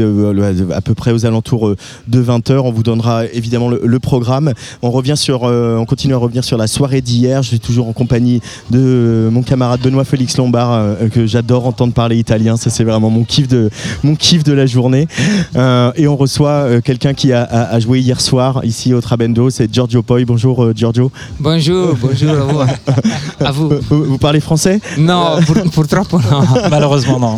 [0.74, 1.76] à peu près aux alentours
[2.08, 2.58] de 20h.
[2.58, 4.52] On vous donnera évidemment le, le programme.
[4.82, 7.44] On, revient sur, on continue à revenir sur la soirée d'hier.
[7.44, 8.40] Je suis toujours en compagnie
[8.72, 12.56] de mon camarade Benoît Félix Lombard, que j'adore entendre parler italien.
[12.56, 13.70] Ça, c'est vraiment mon kiff de,
[14.02, 15.06] mon kiff de la journée.
[15.54, 16.80] Et on reçoit euh,
[17.12, 20.24] quelqu'un qui a, a- a joué hier soir ici au Trabendo, c'est Giorgio Poi.
[20.24, 21.10] Bonjour euh, Giorgio.
[21.38, 22.60] Bonjour, bonjour à vous.
[23.44, 23.70] À vous.
[23.90, 24.80] Vous, vous parlez français?
[24.98, 26.42] No, pur- purtroppo no.
[26.70, 27.34] Malheureusement, non.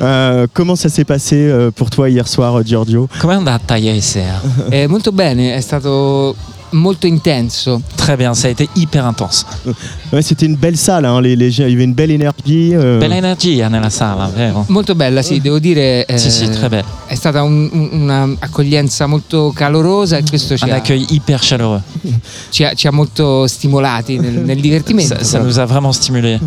[0.00, 3.08] Euh, Comment ça s'est passé euh, pour toi hier soir, Giorgio?
[3.20, 4.40] Com'è andata ieri sera?
[4.70, 6.34] Eh, molto bene, è stato
[6.72, 7.80] molto intenso.
[7.96, 9.44] Très bien, ça a été hyper intense.
[10.12, 12.74] Ouais, C'était une belle salle, hein, les, les gens- il y avait une belle énergie.
[12.74, 14.64] euh, Bella energia nella sala, vero?
[14.68, 16.04] Molto bella, sì, devo dire.
[16.04, 16.84] eh, Sì, sì, très belle.
[17.06, 21.80] È stata un- un- un'accoglienza molto calorosa e questo ci Un ha, accueil hyper chaleureux.
[22.50, 25.14] ci ha- ci ha molto stimolati nel, nel divertimento.
[25.16, 26.38] Ça, ça nous a vraiment stimulés.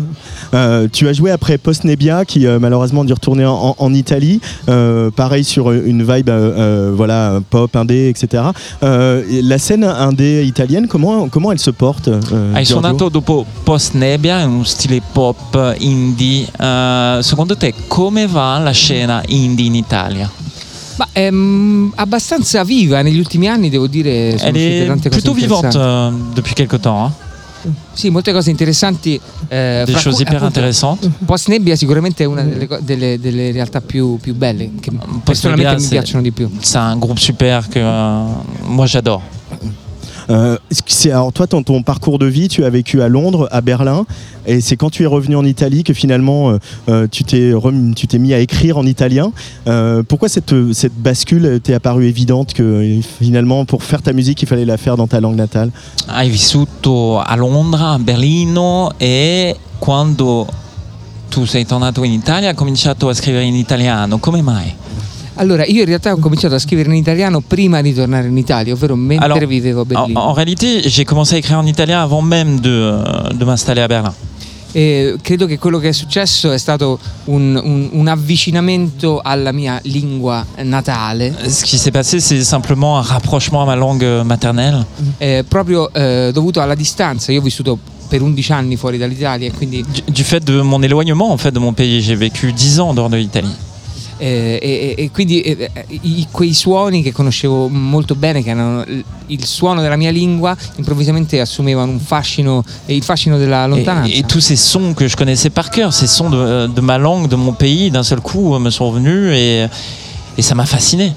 [0.54, 3.74] Euh, tu as joué après Post Nebbia qui euh, malheureusement a dû retourner en, en-
[3.78, 4.40] en Italie.
[4.68, 8.44] Euh, pareil sur une vibe euh, voilà pop, indé, etc.
[8.84, 12.18] Euh, et la scène indé italienne, comment, comment elle se porte euh,
[12.54, 16.46] Hai Giorgio suonato dopo Post Nebbia in uno stile pop indie.
[16.58, 20.30] Eh, secondo te come va la scena indie in Italia?
[20.96, 24.38] Ma è mm, abbastanza viva negli ultimi anni, devo dire.
[24.38, 27.12] Sono Elle tante cose plutôt vivante euh, depuis quelque temps.
[27.92, 29.20] Sì, molte cose interessanti.
[29.48, 31.10] eh, Des choses cui, hyper appunto, intéressantes.
[31.24, 34.90] Post Nebbia sicuramente è una delle, delle- delle realtà più, più belle, che
[35.24, 36.48] personalmente mi c'est- piacciono di più.
[36.60, 38.24] C'est un groupe super que euh,
[38.66, 39.20] moi j'adore.
[40.28, 40.56] Euh,
[40.86, 44.04] c'est- alors toi, dans ton parcours de vie, tu as vécu à Londres, à Berlin,
[44.46, 46.58] et c'est quand tu es revenu en Italie que finalement euh,
[46.88, 49.32] euh, tu t'es rem- tu t'es mis à écrire en italien.
[49.68, 54.46] Euh, pourquoi cette, cette bascule t'est apparue évidente que finalement pour faire ta musique il
[54.48, 55.70] fallait la faire dans ta langue natale?
[56.08, 60.46] Hai vissuto a Londra, a Berlino e quando
[61.28, 64.18] tu sei tornato in Italia hai cominciato a scrivere in italiano.
[64.18, 64.74] Come mai?
[65.36, 68.72] Allora, io in realtà ho cominciato a scrivere in italiano prima di tornare in Italia,
[68.72, 70.20] ovvero mentre Alors, vivevo a En, Berlino.
[70.20, 74.14] en réalité, j'ai commencé à écrire en italien avant même de, de m'installer à Berlin.
[74.72, 79.78] E credo che quello che è successo è stato un, un- un avvicinamento alla mia
[79.84, 84.84] lingua natale, Ce qui s'est passé, c'est simplement un rapprochement à ma langue maternelle,
[85.18, 87.32] eh, proprio eh, dovuto alla distanza.
[87.32, 87.78] Io ho vissuto
[88.08, 91.58] per 11 anni fuori dall'Italia quindi du, du fait de mon éloignement en fait de
[91.58, 92.02] mon pays.
[92.02, 93.54] J'ai vécu 10 ans dehors de l'Italie.
[94.18, 95.70] Eh, e, e quindi eh,
[96.02, 98.84] i- quei suoni che conoscevo molto bene, che erano
[99.26, 104.12] il- suono della mia lingua, improvvisamente assumevano un fascino, il fascino della lontananza.
[104.14, 107.28] et tous ces sons que je connaissais par cœur, ces sons de, de ma langue,
[107.28, 109.66] de mon pays, d'un seul coup me sont venus et,
[110.38, 111.12] et ça m'a fasciné.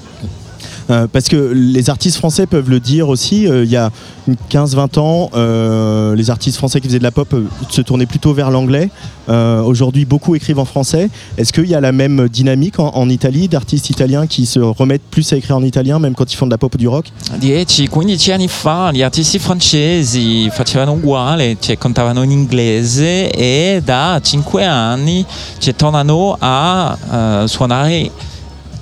[0.89, 3.47] Euh, parce que les artistes français peuvent le dire aussi.
[3.47, 3.91] euh, il y a
[4.51, 7.35] 15-20 ans, euh, les artistes français qui faisaient de la pop
[7.69, 8.89] se tournaient plutôt vers l'anglais.
[9.27, 11.07] Aujourd'hui, beaucoup écrivent en français.
[11.37, 15.03] Est-ce qu'il y a la même dynamique en, en Italie d'artistes italiens qui se remettent
[15.03, 17.11] plus à écrire en italien, même quand ils font de la pop ou du rock?
[17.39, 24.65] 10-15 anni fa gli artisti francesi facevano uguale, cioè cantavano in inglese e da 5
[24.65, 25.23] anni
[25.59, 26.97] cioè, tornano a
[27.43, 28.11] eh, suonare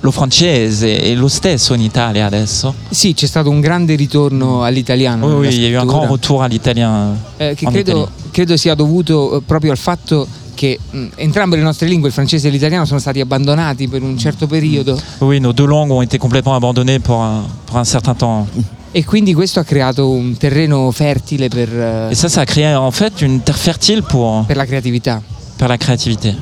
[0.00, 2.74] lo francese e lo stesso in Italia adesso.
[2.88, 5.26] Sì, c'è stato un grande ritorno all'italiano.
[5.26, 7.16] Oui, nella oui, il y a eu un grand retour à l'italien.
[7.36, 11.86] Eh, che credo, credo sia dovuto eh, proprio al fatto che mh, entrambe le nostre
[11.88, 15.68] lingue, il francese e l'italiano, sono stati abbandonati per un certo periodo Oui, nos deux
[15.68, 18.46] langues ont été complètement abandonnées pour un, pour un certain temps.
[18.90, 22.74] e quindi questo ha creato un terreno fertile per, eh, Et ça, ça a créé
[22.74, 25.20] en fait une terre fertile pour, per la creatività.
[25.56, 26.34] pour la créativité.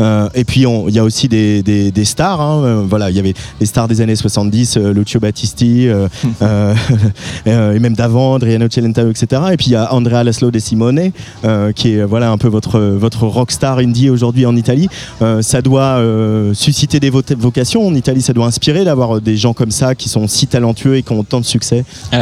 [0.00, 2.40] Euh, et puis il y a aussi des, des- des stars.
[2.40, 6.08] hein, euh, voilà, il y avait les stars des années 70, euh, Lucio Battisti, euh,
[6.42, 6.74] euh,
[7.46, 9.42] euh, et même d'avant, Adriano Celentano, etc.
[9.52, 11.10] Et puis il y a Andrea Laszlo De Simone,
[11.44, 14.88] euh, qui est voilà un peu votre votre rockstar indie aujourd'hui en Italie.
[15.22, 18.22] Euh, ça doit euh, susciter des vocations en Italie.
[18.22, 21.24] Ça doit inspirer d'avoir des gens comme ça qui sont si talentueux et qui ont
[21.24, 21.84] tant de succès.
[22.12, 22.16] Eh,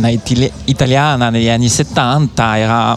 [0.00, 2.96] La itali- italiana negli anni 70 era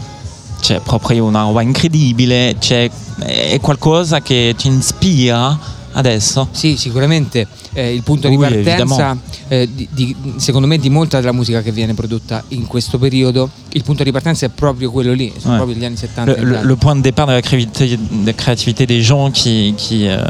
[0.61, 2.89] cioè, proprio una roba incredibile, cioè,
[3.25, 6.47] è qualcosa che ci ispira adesso.
[6.51, 9.17] Sì, sicuramente eh, il punto di Oui, partenza,
[9.49, 13.49] eh, di- di- secondo me, di molta della musica che viene prodotta in questo periodo,
[13.73, 15.59] il punto di partenza è proprio quello lì, sono Ouais.
[15.63, 16.41] proprio gli anni 70.
[16.41, 20.07] Le, le- le point de départ de la créativité, de créativité des gens qui, qui,
[20.07, 20.23] euh,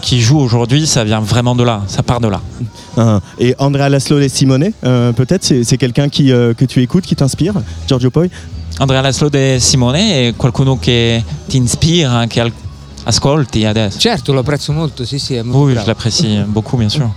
[0.00, 2.40] qui jouent aujourd'hui, ça vient vraiment de là, ça part de là.
[2.96, 6.80] Euh, et Andrea Laszlo De Simone, euh, peut-être c'est c'est quelqu'un qui euh, que tu
[6.80, 7.54] écoutes, qui t'inspire,
[7.86, 8.28] Giorgio Poi.
[8.78, 12.52] Andrea Laszlo De Simone è qualcuno che ti ispira, che
[13.04, 13.98] ascolti adesso.
[13.98, 15.88] Certo, lo apprezzo molto, sì, sì, è molto Oui, je bravo.
[15.88, 17.08] l'apprécie beaucoup, bien sûr.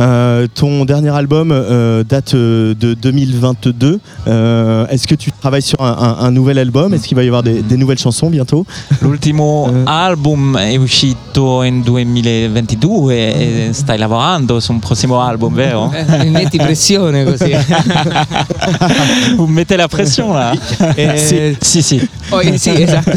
[0.00, 4.00] Euh, ton dernier album euh, date euh, de 2022.
[4.26, 6.94] Euh, Est-ce que tu travailles sur un, un- un nouvel album?
[6.94, 8.64] Est-ce qu'il va y avoir des, des nouvelles chansons bientôt?
[9.02, 9.82] L'ultimo Eh.
[9.86, 13.14] album è uscito in 2022
[13.68, 15.92] e stai lavorando su un prossimo album, vero?
[15.92, 17.54] Eh, mi metti pressione così.
[19.36, 20.52] Vous me mettez la pression là
[20.96, 22.08] Eh, Si, si.
[22.30, 23.10] oh, eh, sì, esatto.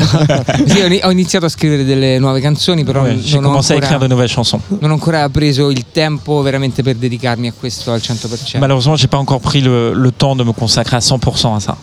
[0.66, 3.48] Sì, ho ini- ho iniziato a scrivere delle nuove canzoni, però Ouais, J'ai non, ho
[3.50, 4.62] commencé à ancora, écrire de nouvelles chansons.
[4.80, 8.60] non ho ancora preso il tempo veramente per dedicarmi a questo al 100%.
[8.60, 11.78] Malheureusement, j'ai pas encore pris le, le temps de me consacrer à 100% à ça.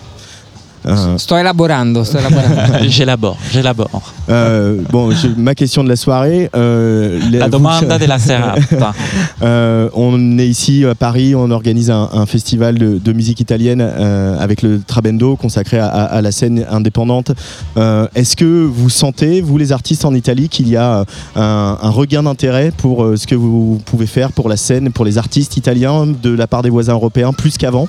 [0.88, 2.78] Euh, Sto elaborando, sto elaborando.
[2.88, 3.90] j'élabore, j'élabore.
[4.30, 6.48] euh, Bon, je- ma question de la soirée.
[6.56, 8.92] euh, les- La vous- domanda della serata.
[9.42, 13.80] Euh, on est ici à Paris, on organise un, un festival de, de musique italienne
[13.80, 17.30] euh, avec le Trabendo consacré à, à- à la scène indépendante.
[17.76, 21.04] Euh, Est-ce que vous sentez, vous les artistes en Italie, qu'il y a
[21.36, 25.04] un, un regain d'intérêt pour euh, ce que vous pouvez faire pour la scène, pour
[25.04, 27.86] les artistes italiens de la part des voisins européens, plus qu'avant?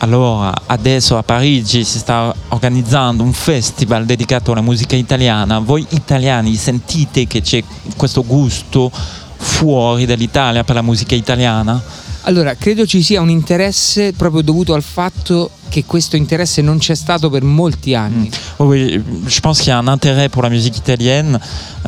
[0.00, 5.58] Allora, adesso a Parigi si sta organizzando un festival dedicato alla musica italiana.
[5.58, 7.62] Voi italiani sentite che c'è
[7.96, 8.90] questo gusto
[9.36, 11.80] fuori dall'Italia per la musica italiana?
[12.24, 16.94] Allora, credo ci sia un interesse proprio dovuto al fatto che questo interesse non c'è
[16.94, 18.30] stato per molti anni.
[18.58, 21.40] Oui, oui, je pense qu'il y a un intérêt pour la musique italienne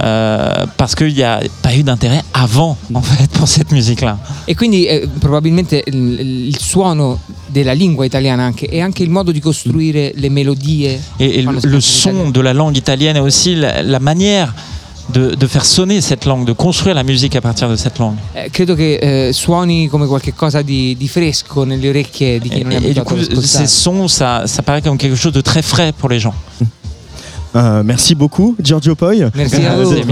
[0.02, 4.18] euh, parce qu'il n'y a pas eu d'intérêt avant, en fait, pour cette musique-là.
[4.46, 9.30] E quindi eh, probabilmente il, il suono della lingua italiana anche e anche il modo
[9.30, 11.00] di costruire le melodie.
[11.18, 12.30] Et, et le, quando si le canta in son italiano.
[12.30, 14.52] de la langue italienne et aussi la, la manière
[15.08, 18.16] de, de faire sonner cette langue, de construire la musique à partir de cette langue.
[18.34, 22.64] Eh, credo che eh, suoni come qualcosa di, di fresco nelle orecchie di chi Et,
[22.64, 23.66] non è et du abituato coup, ad ascoltare.
[23.66, 26.34] ces sons, ça, ça paraît comme quelque chose de très frais pour les gens.
[27.56, 29.14] Euh, merci beaucoup, Giorgio Poi.
[29.34, 29.94] Merci à vous.
[29.94, 30.06] d'être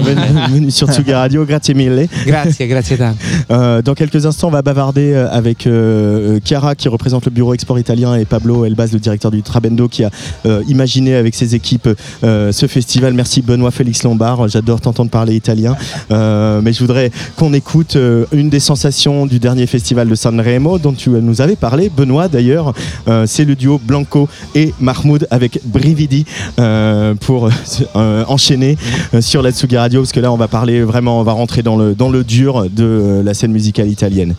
[0.51, 1.45] venu, sur Tsuga Radio.
[1.45, 2.09] Grazie mille.
[2.26, 3.18] Grazie, grazie tanto.
[3.51, 7.55] Euh, dans quelques instants, on va bavarder euh, avec euh, Chiara qui représente le bureau
[7.55, 10.11] export italien et Pablo Elbaz, le directeur du Trabendo, qui a
[10.47, 11.88] euh, imaginé avec ses équipes
[12.24, 13.14] euh, ce festival.
[13.14, 14.49] Merci Benoît Félix Lombard.
[14.49, 15.76] J'adore t'entendre parler italien.
[16.11, 20.78] Euh, mais je voudrais qu'on écoute euh, une des sensations du dernier festival de Sanremo
[20.78, 22.72] dont tu nous avais parlé, Benoît d'ailleurs.
[23.09, 26.24] Euh, C'est le duo Blanco et Mahmoud avec Brividi
[26.59, 27.48] euh, pour
[27.96, 28.76] euh, enchaîner
[29.14, 31.62] euh, sur la Tsugi Radio parce que là on va parler vraiment, on va rentrer
[31.62, 34.34] dans le, dans le dur de euh, la scène musicale italienne.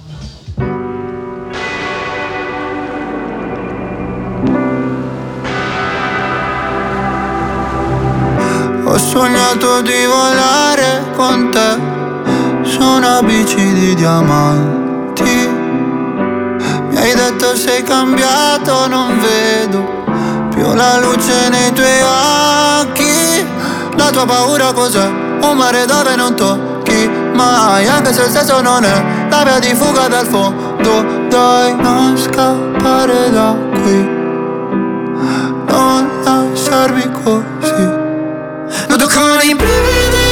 [8.86, 15.50] Ho sognato di volare con te su una bici di diamanti.
[16.92, 20.03] Mi hai detto sei cambiato, non vedo
[20.64, 22.02] più la luce nei tuoi
[22.80, 23.46] occhi.
[23.98, 25.06] La tua paura cos'è?
[25.06, 29.76] Un mare dove non tocchi mai, anche se il senso non è la via di
[29.76, 31.22] fuga dal fondo.
[31.28, 34.08] Dai, non scappare da qui,
[35.68, 38.02] non lasciarmi così.
[38.88, 40.32] Noto come i brividi,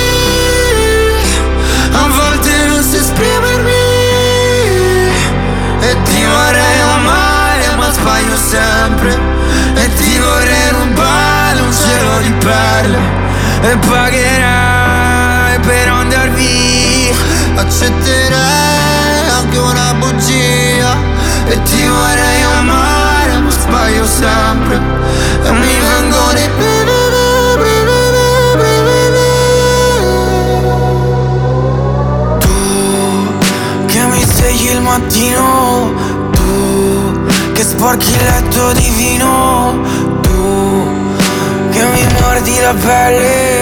[1.92, 3.72] a volte non so esprimermi.
[5.82, 9.31] E ti vorrei amare, ma sbaglio sempre.
[12.22, 13.00] Di perle.
[13.62, 17.16] E pagherai per andar via.
[17.56, 20.96] Accetterei anche una bugia.
[21.48, 24.76] E ti vorrei amare, ma sbaglio sempre.
[25.44, 27.26] E mi vengono i brividi,
[27.62, 29.30] brividi, brividi.
[32.40, 35.94] Tu che mi svegli il mattino
[36.32, 39.80] Tu che sporchi il letto di vino
[40.21, 40.21] Tu che
[42.42, 43.61] mi mordi la pelle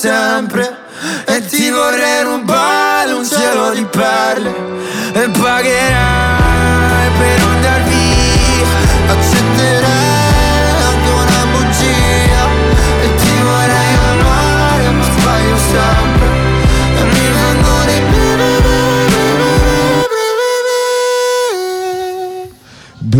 [0.00, 0.69] sempre.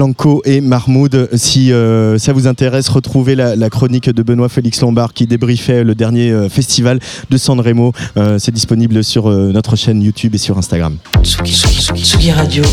[0.01, 1.29] Blanco et Mahmoud.
[1.35, 5.95] Si euh, ça vous intéresse, retrouvez la, chronique de Benoît Félix Lombard qui débriefait le
[5.95, 7.93] dernier euh, festival de Sanremo.
[8.17, 10.97] Euh, C'est disponible sur notre chaîne YouTube et sur Instagram.
[11.23, 12.65] Tsugi, Tsugi, Tsugi Radio.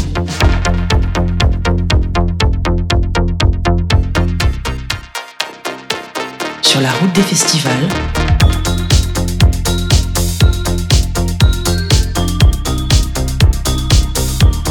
[6.61, 7.73] Sur la route des festivals.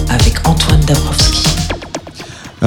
[0.08, 1.35] Avec Antoine Dabrowski.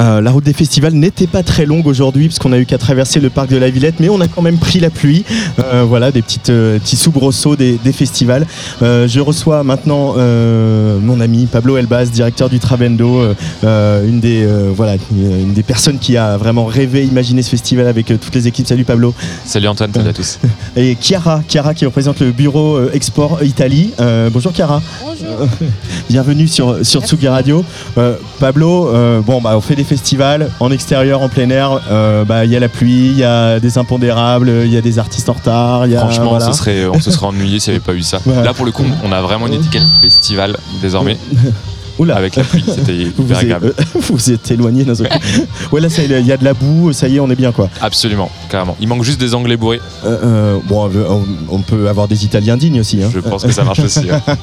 [0.00, 2.78] Euh, la route des festivals n'était pas très longue aujourd'hui parce qu'on a eu qu'à
[2.78, 5.24] traverser le parc de la Villette, mais on a quand même pris la pluie.
[5.58, 8.46] Euh, voilà, des petites, euh, petits soubresauts des, des festivals.
[8.82, 13.22] Euh, je reçois maintenant euh, mon ami Pablo Elbaz, directeur du Travendo,
[13.62, 18.10] une des euh, voilà, une des personnes qui a vraiment rêvé, imaginé ce festival avec
[18.10, 18.66] euh, toutes les équipes.
[18.66, 19.14] Salut Pablo.
[19.44, 20.38] Salut Antoine, salut à tous.
[20.76, 23.92] Et Chiara, Chiara qui représente le bureau euh, Export Italie.
[24.00, 24.82] Euh, bonjour Chiara.
[25.02, 25.48] Bonjour.
[26.08, 27.64] Bienvenue sur, sur Tsugi Radio.
[27.98, 31.80] Euh, Pablo, euh, bon, bah, on fait des festivals en extérieur, en plein air.
[31.90, 34.80] Euh, bah, Il y a la pluie, il y a des impondérables, il y a
[34.80, 35.86] des artistes en retard.
[35.86, 36.46] il y a- Franchement, voilà.
[36.46, 38.18] ce serait, on se serait ennuyé s'il n'y avait pas eu ça.
[38.24, 38.42] Ouais.
[38.44, 41.16] Là, pour le coup, on a vraiment une étiquette festival désormais.
[42.00, 42.16] Oula.
[42.16, 43.74] Avec la pluie, c'était Vous hyper agréable.
[43.78, 45.18] euh, vous êtes éloigné d'un seul coup.
[45.72, 47.68] Ouais, là, il y a de la boue, ça y est, on est bien quoi.
[47.80, 48.76] Absolument, carrément.
[48.80, 49.80] Il manque juste des Anglais bourrés.
[50.04, 51.22] Euh, euh, bon, on,
[51.54, 53.02] on peut avoir des Italiens dignes aussi.
[53.02, 53.10] hein.
[53.14, 54.00] Je pense que ça marche aussi.
[54.00, 54.34] ouais.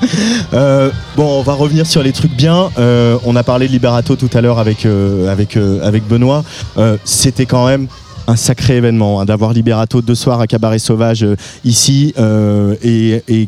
[0.53, 2.69] Euh, bon, on va revenir sur les trucs bien.
[2.77, 4.85] On a parlé de Liberato tout à l'heure avec,
[5.29, 6.43] avec, avec Benoît.
[7.03, 7.87] C'était quand même
[8.29, 13.23] un sacré événement hein, d'avoir Liberato deux soirs à Cabaret Sauvage euh, ici euh, et,
[13.29, 13.47] et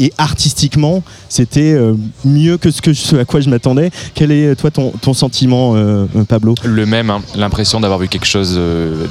[0.00, 1.94] et artistiquement, c'était euh,
[2.24, 3.90] mieux que ce, que à quoi je m'attendais.
[4.14, 6.54] Quel est toi ton, ton sentiment, euh, euh, Pablo?
[6.64, 8.58] Le même, hein, l'impression d'avoir vu quelque chose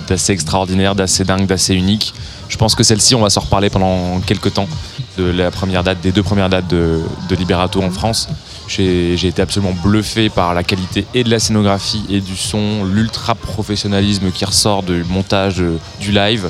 [0.08, 2.14] d'assez extraordinaire, d'assez dingue, d'assez unique.
[2.50, 4.68] Je pense que celle-ci, on va s'en reparler pendant quelques temps
[5.20, 8.28] de la première date, des deux premières dates de, de Liberato en France.
[8.68, 13.36] J'ai été absolument bluffé par la qualité et de la scénographie et du son, l'ultra
[13.36, 15.64] professionnalisme qui ressort du montage
[16.00, 16.50] du live,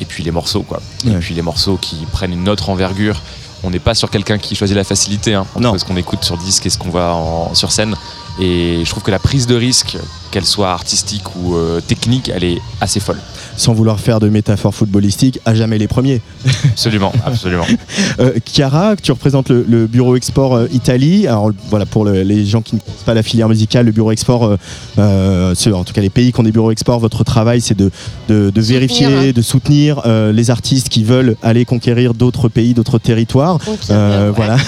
[0.00, 0.80] et puis les morceaux quoi.
[1.06, 3.20] Et puis les morceaux qui prennent une autre envergure.
[3.62, 5.78] On n'est pas sur quelqu'un qui choisit la facilité hein, entre Non.
[5.78, 7.94] ce qu'on écoute sur disque et ce qu'on voit en- sur scène.
[8.38, 9.96] Et je trouve que la prise de risque,
[10.30, 13.18] qu'elle soit artistique ou euh, technique, elle est assez folle.
[13.56, 16.20] Sans vouloir faire de métaphores footballistiques, à jamais les premiers.
[16.72, 17.64] Absolument, absolument.
[18.18, 21.26] Euh, Chiara, tu représentes le, le bureau export euh, Italie.
[21.26, 24.10] Alors voilà, pour le- les gens qui ne connaissent pas la filière musicale, le bureau
[24.10, 24.56] export, euh,
[24.98, 27.90] euh, en tout cas les pays qui ont des bureaux export, votre travail c'est de,
[28.28, 32.98] de, de vérifier, de soutenir euh, les artistes qui veulent aller conquérir d'autres pays, d'autres
[32.98, 33.58] territoires.
[33.90, 34.56] Euh, Voilà,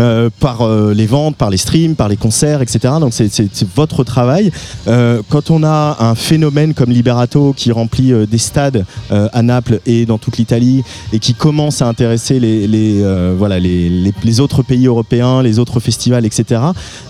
[0.00, 2.94] Euh, par euh, les ventes, par les streams, par les concerts, etc.
[3.00, 3.30] Donc c'est
[3.74, 4.50] votre travail.
[4.88, 9.42] Euh, quand on a un phénomène comme Liberato qui remplit euh, des stades euh, à
[9.42, 10.82] Naples et dans toute l'Italie
[11.12, 13.04] et qui commence à intéresser les, les,
[13.36, 16.60] voilà, les, les- les autres pays européens, les autres festivals, etc.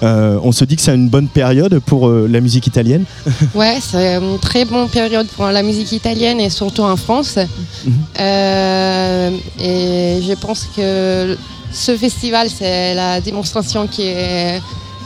[0.03, 3.05] on se dit que c'est une bonne période pour la musique italienne.
[3.55, 7.39] Ouais, c'est une très bonne période pour la musique italienne et surtout en France.
[8.20, 11.37] Euh, et je pense que
[11.72, 14.59] ce festival, c'est la démonstration que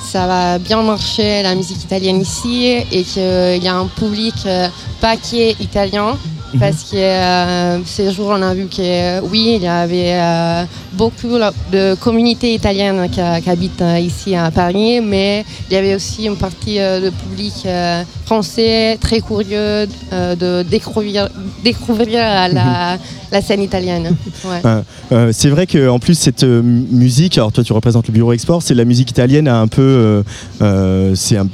[0.04, 4.68] ça va bien marcher la musique italienne ici et qu'il y a un public euh,
[5.00, 6.16] pas qui est italien.
[6.58, 11.38] Parce que euh, ces jours, on a vu que oui, il y avait euh, beaucoup
[11.72, 16.26] de communautés italiennes qui, qui habitent euh, ici à Paris, mais il y avait aussi
[16.26, 21.28] une partie euh, de public euh, français très curieux euh, de découvrir,
[21.64, 22.20] découvrir
[22.52, 22.98] la,
[23.30, 24.16] la scène italienne.
[24.44, 24.60] Ouais.
[24.64, 24.82] Euh,
[25.12, 28.60] euh, c'est vrai qu'en plus cette euh, musique, alors toi tu représentes le bureau export,
[28.60, 30.22] c'est la musique italienne a un peu, euh,
[30.62, 31.46] euh, c'est un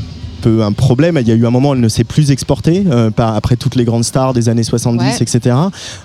[0.48, 1.18] peu un problème.
[1.20, 3.74] Il y a eu un moment, elle ne s'est plus exportée euh, par- après toutes
[3.76, 5.16] les grandes stars des années 70, Ouais.
[5.20, 5.56] etc.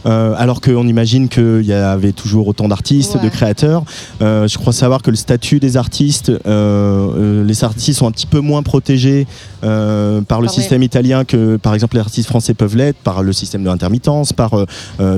[0.06, 3.84] Euh, alors qu'on imagine qu'il y avait toujours autant d'artistes, de créateurs.
[4.22, 8.40] Euh, je crois savoir que le statut des artistes, les artistes sont un petit peu
[8.40, 9.28] moins protégés
[9.62, 13.64] par le système italien que par exemple les artistes français peuvent l'être, par le système
[13.64, 14.52] de l'intermittence, par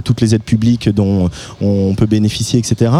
[0.04, 1.30] toutes les aides publiques dont
[1.62, 2.92] on peut bénéficier, etc.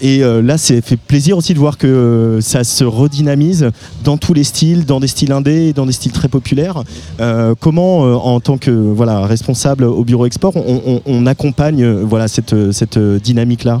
[0.00, 3.70] Et là, c'est fait plaisir aussi de voir que ça se redynamise
[4.04, 6.82] dans tous les styles, dans des styles indés, et dans des styles très populaires.
[7.20, 11.82] Euh, comment, euh, en tant que voilà responsable au bureau export, on, on- on accompagne
[11.82, 13.80] euh, voilà cette, cette dynamique-là?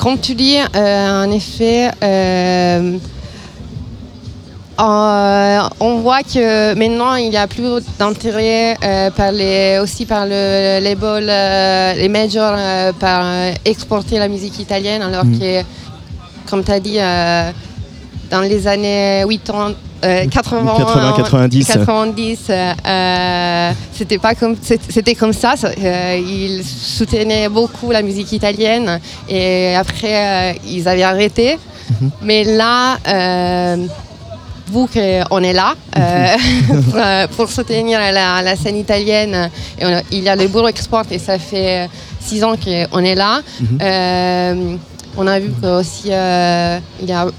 [0.00, 2.98] Comme tu dis, en effet, euh,
[5.80, 10.78] on voit que maintenant il y a plus d'intérêt euh, par les, aussi par le
[10.80, 12.56] label, euh, les majors,
[13.00, 13.24] par
[13.64, 15.38] exporter la musique italienne, alors Mhm.
[15.38, 15.62] que,
[16.48, 16.98] comme tu as dit,
[18.30, 19.74] dans les années 80,
[20.04, 21.66] euh, 80, 80, 90.
[21.66, 25.54] 90, euh, euh, c'était pas comme c'était comme ça.
[25.64, 31.58] euh, ils soutenaient beaucoup la musique italienne et après euh, ils avaient arrêté.
[32.22, 33.86] Mais là, euh,
[34.70, 36.36] vu qu'on est là euh,
[36.68, 39.50] pour, euh, pour soutenir la, la scène italienne,
[39.80, 41.86] et on a- il y a le Bureau Export et ça fait euh,
[42.20, 43.40] six ans qu'on est là.
[43.80, 44.76] Euh,
[45.18, 46.80] on a vu qu'il y a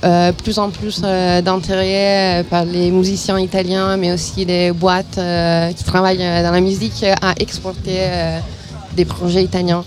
[0.03, 5.17] euh, plus en plus euh, d'intérêt euh, par les musiciens italiens, mais aussi les boîtes
[5.17, 8.39] euh, qui travaillent euh, dans la musique euh, à exporter euh,
[8.97, 9.85] des projets italiens.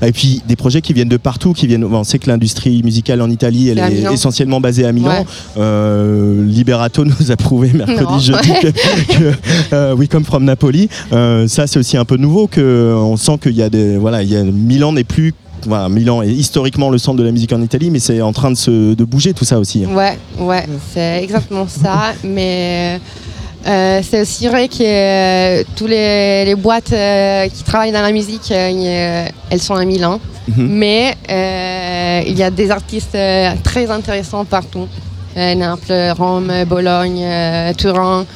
[0.00, 1.84] Et puis des projets qui viennent de partout, qui viennent.
[1.84, 5.10] on sait que l'industrie musicale en Italie, elle est essentiellement basée à Milan.
[5.10, 5.26] Ouais.
[5.58, 8.18] Euh, Liberato nous a prouvé mercredi, Non.
[8.18, 8.68] jeudi que,
[9.18, 9.32] que,
[9.74, 10.88] euh, We Come from Napoli.
[11.12, 14.22] Euh, ça, c'est aussi un peu nouveau que on sent qu'il y a des voilà,
[14.22, 15.34] il y a Milan n'est plus
[15.66, 18.50] voilà, Milan est historiquement le centre de la musique en Italie, mais c'est en train
[18.50, 19.84] de se de bouger tout ça aussi.
[19.84, 19.94] hein.
[19.94, 22.12] Ouais, ouais, c'est exactement ça.
[22.22, 23.00] Mais
[23.66, 28.50] euh, c'est aussi vrai que euh, tous les, boîtes euh, qui travaillent dans la musique,
[28.50, 30.20] elles sont à Milan.
[30.48, 30.68] Mhm.
[30.68, 31.16] Mais
[32.26, 33.16] il y a des artistes
[33.62, 34.86] très intéressants partout.
[35.36, 37.24] Naples, Rome, Bologne,
[37.76, 38.26] Turin.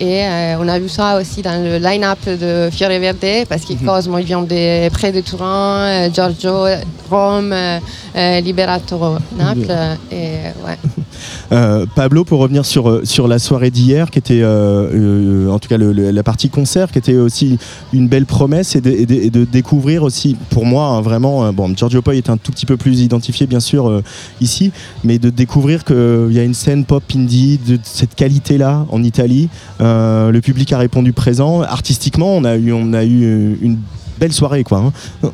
[0.00, 3.74] Et euh, on a vu ça aussi dans le line-up de Fiore Verde, parce que
[3.84, 6.66] Cosmo il vient de, près de Turin, euh, Giorgio,
[7.10, 7.78] Rome, euh,
[8.16, 8.98] euh, Liberato,
[9.36, 9.96] Naples.
[10.10, 10.78] Et ouais.
[11.52, 15.68] Euh, Pablo, pour revenir sur, euh, sur la soirée d'hier, qui était, euh, en tout
[15.68, 17.58] cas la partie concert, qui était aussi
[17.92, 22.30] une belle promesse et de, découvrir aussi, pour moi, hein, vraiment, bon, Giorgio Poi est
[22.30, 24.02] un tout petit peu plus identifié, bien sûr,
[24.40, 24.72] ici,
[25.04, 29.48] mais de découvrir qu'il y a une scène pop indie de cette qualité-là en Italie.
[29.80, 31.62] Le public a répondu présent.
[31.62, 33.78] Artistiquement, on a eu, on a eu une
[34.18, 34.92] belle soirée, quoi.
[35.22, 35.30] hein.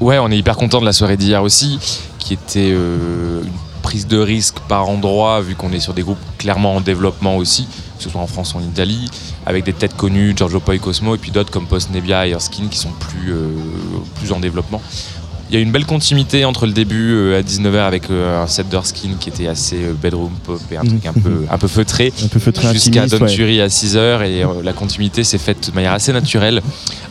[0.00, 1.78] Ouais, on est hyper content de la soirée d'hier aussi,
[2.18, 2.74] qui était
[3.84, 7.66] prise de risque par endroit, vu qu'on est sur des groupes clairement en développement aussi,
[7.98, 9.08] que ce soit en France ou en Italie,
[9.46, 12.68] avec des têtes connues, Giorgio Poi Cosmo, et puis d'autres comme Post Nebia et Erskine
[12.68, 13.50] qui sont plus, euh,
[14.16, 14.80] plus en développement.
[15.50, 18.46] Il y a une belle continuité entre le début euh, à 19h avec euh, un
[18.46, 21.68] set d'Erskine qui était assez euh, bedroom pop et un truc un peu, un peu
[21.68, 23.60] feutré, Un peu feutré, jusqu'à Don ouais.
[23.60, 26.62] À 6h et la continuité s'est faite de manière assez naturelle.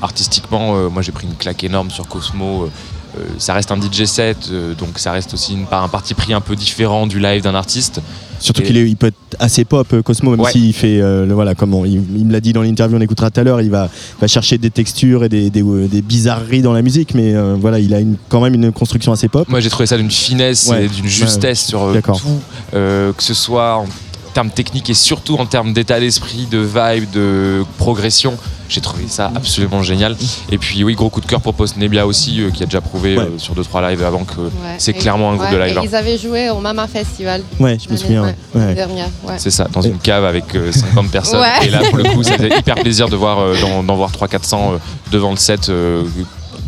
[0.02, 2.70] Artistiquement, moi j'ai pris une claque énorme sur Cosmo.
[3.18, 6.34] Euh, ça reste un DJ set, euh, donc ça reste aussi une, un parti pris
[6.34, 8.02] un peu différent du live d'un artiste.
[8.40, 10.52] Surtout qu'il il peut être assez pop, euh, Cosmo, même Ouais.
[10.52, 13.30] s'il fait, euh, le- voilà, comment il, il me l'a dit dans l'interview, on écoutera
[13.32, 13.90] tout à l'heure, il va,
[14.20, 17.80] va chercher des textures et des, des, des bizarreries dans la musique, mais euh, voilà,
[17.80, 19.48] il a une- quand même une construction assez pop.
[19.48, 20.86] Moi j'ai trouvé ça d'une finesse Ouais.
[20.86, 22.40] et d'une justesse sur tout,
[22.74, 23.86] euh, que ce soit en
[24.34, 28.34] termes techniques et surtout en termes d'état d'esprit, de vibe, de progression.
[28.74, 30.16] J'ai trouvé ça absolument génial.
[30.52, 32.82] Et puis oui, gros coup de cœur pour Post Nebia aussi, euh, qui a déjà
[32.82, 33.24] prouvé Ouais.
[33.26, 34.50] euh, sur 2-3 lives avant que Ouais.
[34.80, 35.76] c'est clairement un groupe ouais, de live.
[35.76, 35.84] et hein.
[35.86, 37.44] ils avaient joué au Mama Festival.
[37.60, 38.34] Ouais, je me souviens.
[38.56, 39.10] dernière.
[39.38, 41.40] C'est ça, dans une cave avec euh, 50 personnes.
[41.42, 41.68] Ouais.
[41.68, 44.56] Et là, pour le coup, ça faisait hyper plaisir de voir, euh, d'en, voir 300-400
[44.74, 44.78] euh,
[45.12, 46.04] devant le set euh,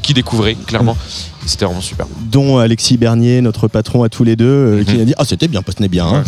[0.04, 0.96] qui découvraient clairement.
[1.46, 2.08] C'était vraiment super.
[2.32, 5.02] Dont Alexis Bernier, notre patron à tous les deux, euh, qui Mhm.
[5.02, 6.06] a dit Ah, c'était bien, Postnet bien.
[6.08, 6.24] hein.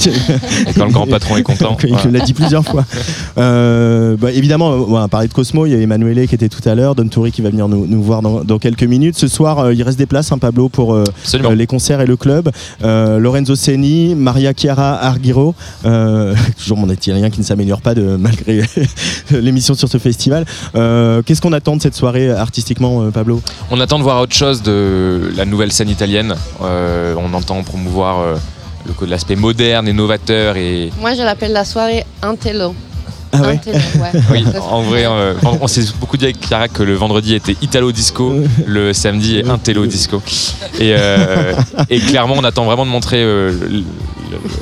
[0.68, 1.76] Et quand le grand patron est content.
[1.84, 2.86] il l'a dit plusieurs fois.
[3.38, 5.66] Euh, bah, évidemment, euh, on va parler de Cosmo.
[5.68, 7.86] Il y a Emanuele qui était tout à l'heure, Don Touri qui va venir nous,
[7.86, 9.16] nous voir dans, dans quelques minutes.
[9.18, 10.98] Ce soir, euh, il reste des places, hein, Pablo, pour
[11.56, 12.50] les concerts et le club.
[12.84, 15.54] Lorenzo Seni, Maria Chiara Argiro,
[16.58, 18.62] toujours mon italien qui ne s'améliore pas de, malgré
[19.32, 20.46] l'émission sur ce festival.
[20.74, 23.42] Qu'est-ce qu'on attend de cette soirée artistiquement, Pablo?
[23.72, 26.36] On attend de voir autre chose de la nouvelle scène italienne.
[26.62, 28.36] Euh, on entend promouvoir euh,
[29.02, 30.56] le- l'aspect moderne et novateur.
[30.58, 32.74] Et Moi, je l'appelle la soirée Intello.
[33.34, 34.22] Ah ouais Intello, ouais.
[34.32, 37.58] oui, en vrai, euh, on, on s'est beaucoup dit avec Clara que le vendredi était
[37.62, 38.34] Italo Disco,
[38.66, 40.22] le samedi est Intello Disco.
[40.80, 41.54] Et, euh,
[41.90, 43.52] et clairement, on attend vraiment de montrer euh,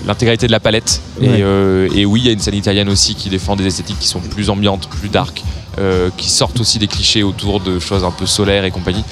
[0.07, 1.01] l'intégralité de la palette.
[1.21, 1.27] Ouais.
[1.27, 3.99] Et, euh, et oui, il y a une scène italienne aussi qui défend des esthétiques
[3.99, 5.43] qui sont plus ambiantes, plus dark,
[5.79, 9.03] euh, qui sortent aussi des clichés autour de choses un peu solaires et compagnie.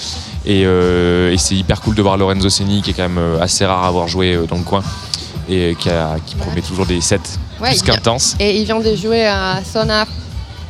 [0.45, 3.39] Et, euh, et c'est hyper cool de voir Lorenzo Seni, qui est quand même euh,
[3.41, 4.83] assez rare à avoir joué dans le coin,
[5.49, 7.19] et qui, a- qui promet toujours des sets
[7.61, 8.35] Ouais, plus qu'intenses.
[8.39, 10.07] Et il vient de jouer à Sonar.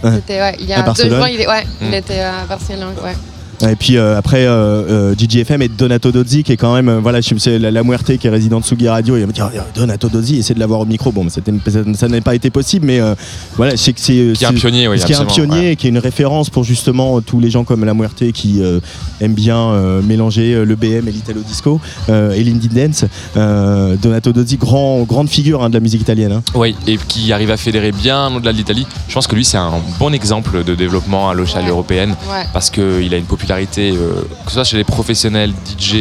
[0.03, 0.11] Ouais.
[0.15, 1.93] C'était, ouais, il y a deux jours, il, est- ouais, il Mm.
[1.93, 2.93] était à Barcelone.
[3.03, 3.15] Ouais.
[3.61, 6.89] Et puis euh, après, euh, euh, Gigi FM et Donato Dozzi, qui est quand même,
[6.89, 9.15] euh, voilà, je c'est la, la Muerte qui est résident de Sugi Radio.
[9.17, 9.41] Il m'a dit
[9.75, 11.11] Donato Dozzi, essaie de l'avoir au micro.
[11.11, 13.15] Bon, ça, n'a pas été possible, mais euh,
[13.55, 14.13] voilà, sais que c'est.
[14.35, 15.71] Qui est un c'est- pionnier, oui, ce qui est un pionnier ouais.
[15.73, 18.61] et qui est une référence pour justement euh, tous les gens comme la Muerte qui
[18.61, 18.79] euh,
[19.21, 21.79] aiment bien euh, mélanger euh, le BM et l'Italo Disco
[22.09, 23.05] euh, et l'Indie Dance.
[23.37, 26.31] Euh, Donato Dozzi, grand, grande figure hein, de la musique italienne.
[26.33, 26.43] hein.
[26.55, 28.85] Oui, et qui arrive à fédérer bien au-delà de l'Italie.
[29.07, 31.69] Je pense que lui, c'est un bon exemple de développement à l'échelle Ouais.
[31.69, 32.43] européenne Ouais.
[32.51, 34.13] parce qu'il a une popularité, euh,
[34.45, 35.93] que ce soit chez les professionnels, DJ,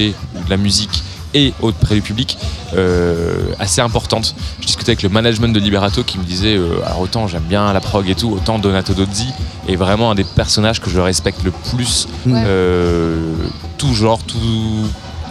[0.45, 1.03] de la musique
[1.35, 2.37] et auprès du public,
[2.75, 4.35] euh, assez importante.
[4.61, 7.73] Je discutais avec le management de Liberato qui me disait euh, alors autant j'aime bien
[7.73, 9.29] la prog et tout, autant Donato Dozzi
[9.67, 12.43] est vraiment un des personnages que je respecte le plus, Ouais.
[12.47, 13.35] euh,
[13.79, 14.39] tout genre, tout,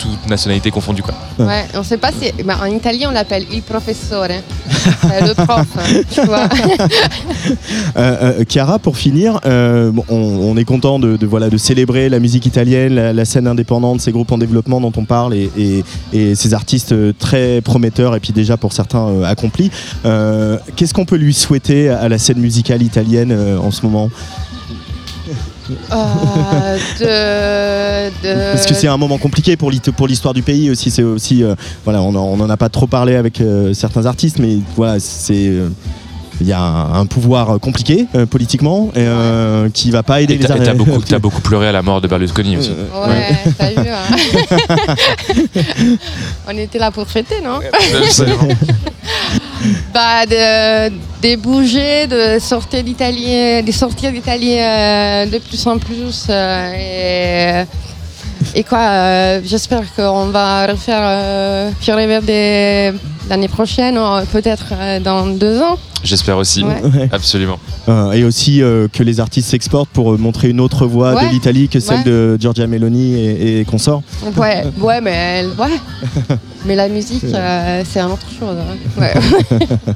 [0.01, 1.01] toute nationalité confondue.
[1.03, 1.13] Quoi.
[1.45, 2.31] Ouais, on sait pas si.
[2.43, 4.27] ben, en italien, on l'appelle il professore.
[5.01, 5.67] C'est le prof,
[6.13, 6.47] tu vois.
[7.97, 12.07] Euh, euh, Chiara, pour finir, euh, on, on est content de, de, voilà, de célébrer
[12.09, 15.49] la musique italienne, la, la scène indépendante, ces groupes en développement dont on parle et,
[15.57, 15.83] et-
[16.13, 19.71] et ces artistes euh, très prometteurs et puis déjà pour certains euh, accomplis.
[20.05, 24.09] Euh, Qu'est-ce qu'on peut lui souhaiter à la scène musicale italienne euh, en ce moment?
[25.91, 30.91] Euh, de, de- Parce que c'est un moment compliqué pour l'histoire du pays aussi.
[30.91, 34.57] C'est aussi, euh, voilà, on n'en a pas trop parlé avec euh, certains artistes, mais
[34.75, 35.69] voilà, c'est euh,
[36.39, 40.33] il y a un, un pouvoir compliqué euh, politiquement et, euh, qui va pas aider
[40.33, 42.57] Et les t'as et ar- t'as beaucoup, t'as beaucoup pleuré à la mort de Berlusconi
[42.57, 42.71] aussi.
[42.71, 43.89] Ouais, t'as vu.
[43.89, 44.95] hein.
[46.47, 47.59] on était là pour fêter, non?
[48.03, 48.47] Absolument.
[49.93, 56.27] Bah, de, bouger, de sortir d'Italie, de sortir d'Italie euh, de plus en plus.
[56.29, 57.65] euh,
[58.55, 61.71] et, et quoi, euh, j'espère qu'on va refaire euh,
[63.29, 63.99] l'année prochaine,
[64.31, 65.77] peut-être dans deux ans.
[66.03, 67.09] J'espère aussi, Ouais.
[67.11, 67.59] Absolument.
[67.89, 71.27] Euh, et aussi euh, que les artistes s'exportent pour euh, montrer une autre voix Ouais.
[71.27, 72.03] de l'Italie que celle Ouais.
[72.03, 74.01] de Giorgia Meloni et, et consorts.
[74.37, 76.35] Ouais, ouais, mais elle- ouais.
[76.65, 78.55] Mais la musique, euh, c'est une autre chose.
[78.55, 79.01] hein.
[79.01, 79.13] Ouais.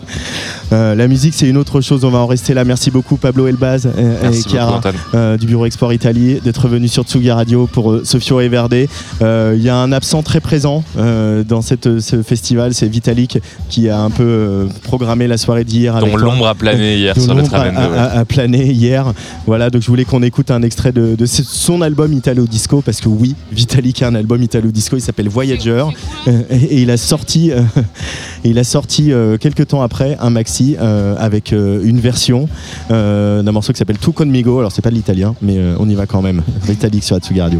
[0.73, 2.03] Euh, la musique, c'est une autre chose.
[2.05, 2.63] On va en rester là.
[2.65, 4.81] Merci beaucoup, Pablo Elbaz et, et Chiara
[5.13, 8.75] euh, du bureau Export Italie d'être venu sur Tsugi Radio pour euh, Sofio et Verde.
[9.21, 13.37] Euh, Il y a un absent très présent euh, dans cette, ce festival, c'est Vitalik
[13.69, 17.19] qui a un peu euh, programmé la soirée d'hier hier Dont l'ombre a plané hier
[17.19, 19.11] sur le a, a- a plané hier.
[19.45, 23.07] Voilà, donc je voulais qu'on écoute un extrait de, son album Italo Disco parce que
[23.09, 25.83] oui, Vitalik a un album Italo Disco, il s'appelle Voyager
[26.27, 27.61] Euh, et, et il a sorti, euh,
[28.43, 32.47] il a sorti euh, quelques temps après un maxi euh, avec euh, une version
[32.91, 34.59] euh, d'un morceau qui s'appelle Tu Conmigo.
[34.59, 36.41] Alors c'est pas de l'italien, mais euh, on y va quand même.
[36.63, 37.59] Vitalik sur Atsugi Radio.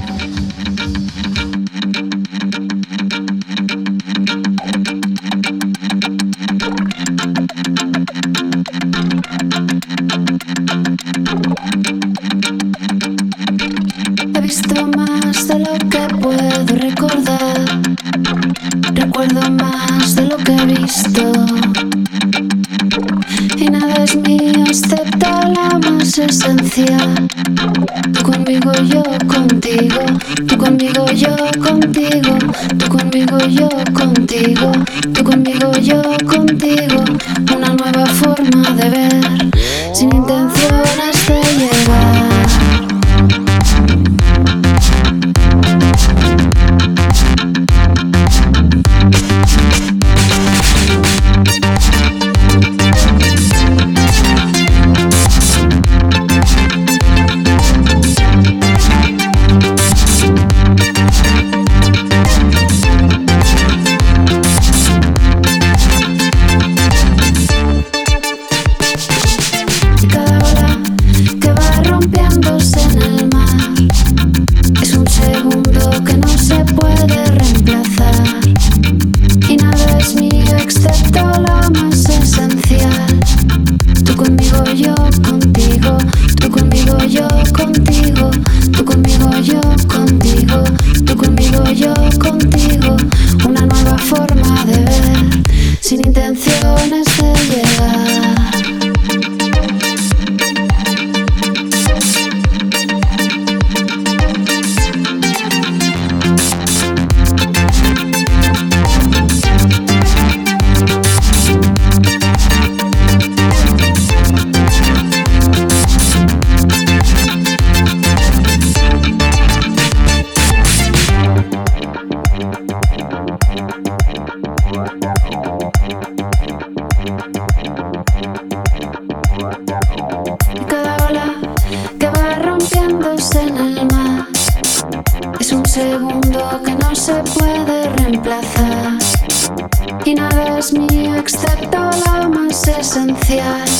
[143.35, 143.74] gracias.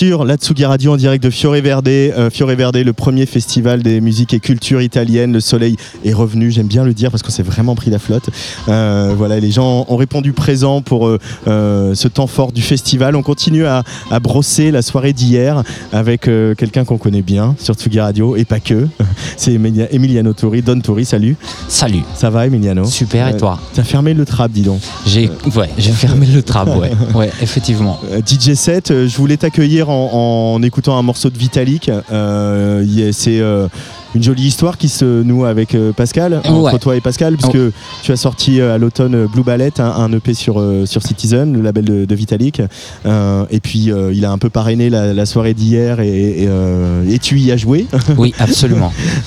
[0.00, 1.86] Sur l'Atsugi Radio en direct de Fiore Verde.
[1.88, 5.34] Euh, Fiore Verde, le premier festival des musiques et cultures italiennes.
[5.34, 5.76] Le soleil
[6.06, 8.30] est revenu, j'aime bien le dire parce qu'on s'est vraiment pris la flotte.
[8.70, 13.14] Euh, voilà, les gens ont répondu présent pour euh, ce temps fort du festival.
[13.14, 18.00] On continue à, à brosser la soirée d'hier avec quelqu'un qu'on connaît bien sur Tsugi
[18.00, 18.88] Radio et pas que.
[19.36, 20.62] C'est Emilia- Emiliano Tori.
[20.62, 21.36] Don Tori, salut.
[21.68, 22.04] Salut.
[22.14, 22.86] Ça va, Emiliano?
[22.86, 23.58] Super, et toi?
[23.74, 24.80] T'as fermé le trap, dis donc.
[25.06, 26.90] J'ai ouais, j'ai fermé le trap, ouais.
[27.14, 28.00] Ouais, effectivement.
[28.10, 31.90] Euh, DJ 7, euh, je voulais t'accueillir en, écoutant un morceau de Vitalik.
[32.10, 33.68] Euh,
[34.14, 38.12] une jolie histoire qui se noue avec euh, Pascal, entre toi et Pascal, puisque tu
[38.12, 41.60] as sorti euh, à l'automne euh, Blue Ballet, un, un EP sur, sur Citizen, le
[41.62, 42.60] label de, de Vitalik.
[43.06, 46.46] Euh, et puis euh, il a un peu parrainé la, la soirée d'hier et, et,
[46.48, 47.86] euh, et tu y as joué.
[48.16, 48.92] Oui, absolument.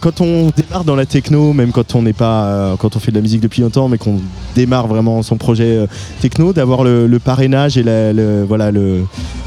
[0.00, 3.16] Quand on démarre dans la techno, même quand on n'est pas, quand on fait de
[3.16, 4.18] la musique depuis longtemps, mais qu'on
[4.54, 5.86] démarre vraiment son projet
[6.20, 9.00] techno, d'avoir le, le parrainage et la- le, voilà le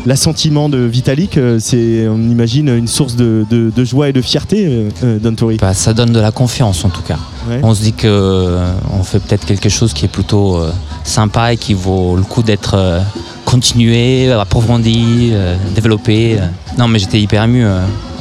[0.06, 4.65] l'assentiment de Vitalik, c'est on imagine une source de, de- de joie et de fierté
[4.66, 7.18] euh, euh, Bah, ça donne de la confiance en tout cas.
[7.50, 7.60] Ouais.
[7.64, 10.62] On se dit que euh, on fait peut-être quelque chose qui est plutôt
[11.04, 13.02] sympa et qui vaut le coup d'être
[13.46, 15.34] continué, approfondi,
[15.74, 16.40] développé.
[16.78, 17.66] Non, mais j'étais hyper ému.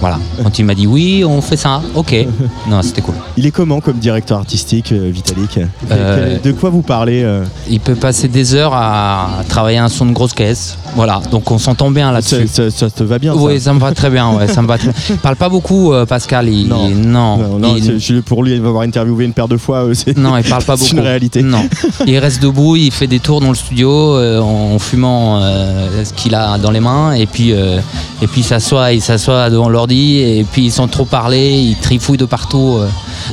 [0.04, 0.18] Euh, voilà.
[0.42, 1.80] Quand il m'a dit oui, on fait ça.
[1.94, 2.14] Ok.
[2.68, 3.14] Non, c'était cool.
[3.36, 5.58] Il est comment comme directeur artistique, euh, Vitalik
[5.90, 10.06] Euh, De quoi vous parlez euh Il peut passer des heures à travailler un son
[10.06, 10.78] de grosse caisse.
[10.96, 11.20] Voilà.
[11.30, 12.46] Donc on s'entend bien là-dessus.
[12.48, 14.30] ça, ça- ça te va bien Oui, ça ça me va très bien.
[14.32, 14.92] Ouais, ça me va très
[15.22, 16.48] parle pas beaucoup, euh, Pascal.
[16.48, 16.88] Il, Non.
[16.88, 17.36] il- non.
[17.36, 19.84] Non, non, Il- c'est- je- pour lui, il va avoir interviewé une paire de fois.
[19.84, 20.96] euh, c'est- Non, il parle pas c'est beaucoup.
[20.96, 21.42] une réalité.
[21.42, 21.64] Non.
[22.06, 26.12] Il reste debout, il fait des tours dans le studio euh, en fumant euh, ce
[26.12, 27.78] qu'il a dans les mains et puis euh,
[28.22, 32.16] et puis il s'assoit, il s'assoit devant l'ordi et puis sans trop parler, il trifouille
[32.16, 32.80] de partout.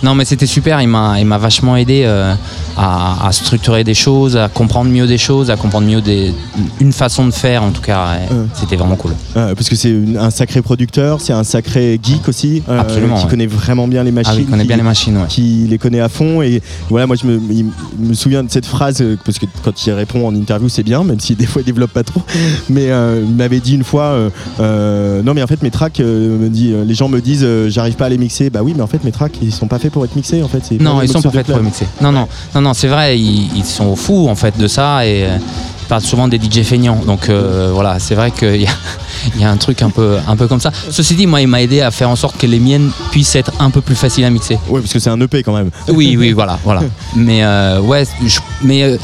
[0.04, 0.82] Non, mais c'était super.
[0.82, 2.34] Il m'a vachement aidé euh,
[2.78, 6.34] à, à structurer des choses, à comprendre mieux des choses, à comprendre mieux des,
[6.80, 8.18] une façon de faire en tout cas.
[8.32, 8.46] Euh.
[8.54, 9.12] C'était vraiment cool.
[9.38, 13.24] Euh, parce que c'est un sacré producteur, c'est un sacré geek aussi, euh, Absolument, qui
[13.26, 13.30] ouais.
[13.30, 14.32] connaît vraiment bien les machines.
[14.34, 15.18] Ah oui, il connaît qui- bien les machines.
[15.18, 15.28] Ouais.
[15.28, 17.66] qui les connaît à fond et voilà moi je me, il
[18.00, 21.04] me souviens de cette phrase euh, parce que quand il répond en interview c'est bien
[21.04, 22.22] même si des fois il développe pas trop
[22.70, 24.16] mais il m'avait dit une fois
[24.60, 28.10] non mais en fait mes tracks me dit, les gens me disent j'arrive pas à
[28.10, 30.16] les mixer bah oui mais en fait mes tracks ils sont pas faits pour être
[30.16, 31.66] mixés en fait Non, ils sont pas faits pour club.
[31.66, 31.88] mixer.
[32.02, 35.24] Non, non, non, non, c'est vrai, ils, ils sont fous en fait de ça et
[35.26, 35.38] euh,
[35.82, 37.02] ils parlent souvent des DJ feignants.
[37.06, 38.72] Donc euh, voilà, c'est vrai qu'il y a,
[39.40, 40.72] y a un truc un peu, un peu comme ça.
[40.90, 43.52] Ceci dit, moi, il m'a aidé à faire en sorte que les miennes puissent être
[43.60, 44.58] un peu plus faciles à mixer.
[44.70, 46.82] ouais parce que c'est un EP quand même Oui, oui, voilà, voilà.
[47.16, 48.98] Mais euh, ouais, je, mais euh,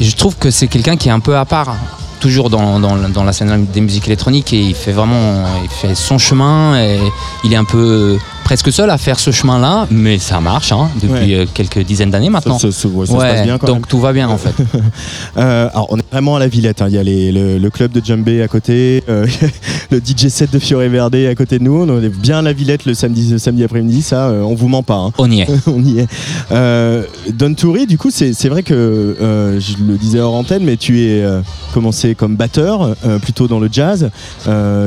[0.00, 1.74] je trouve que c'est quelqu'un qui est un peu à part.
[2.20, 5.94] Toujours dans, dans, dans la scène des musiques électroniques et il fait vraiment il fait
[5.94, 6.98] son chemin et
[7.44, 8.18] il est un peu
[8.48, 11.40] presque seul à faire ce chemin-là, mais ça marche hein, depuis Ouais.
[11.42, 12.58] euh, quelques dizaines d'années maintenant.
[12.58, 13.84] ça, ça- ouais, ça se passe bien quand donc même.
[13.86, 14.54] tout va bien en fait.
[15.36, 16.80] Euh, alors, on est vraiment à la Villette.
[16.82, 16.86] hein.
[16.88, 19.26] Il y a les- le, le club de Djembé à côté, euh,
[19.90, 21.82] le DJ set de Fiore Verde à côté de nous.
[21.88, 24.00] On est bien à la Villette le samedi, le samedi après-midi.
[24.02, 24.96] Ça, euh, on vous ment pas.
[24.96, 25.12] hein.
[25.18, 25.48] On y est.
[25.66, 26.08] on y est.
[27.34, 29.14] Don Turi, du coup, c'est vrai que
[29.60, 31.22] je le disais hors antenne, mais tu es
[31.74, 34.10] commencé comme batteur, plutôt dans le jazz.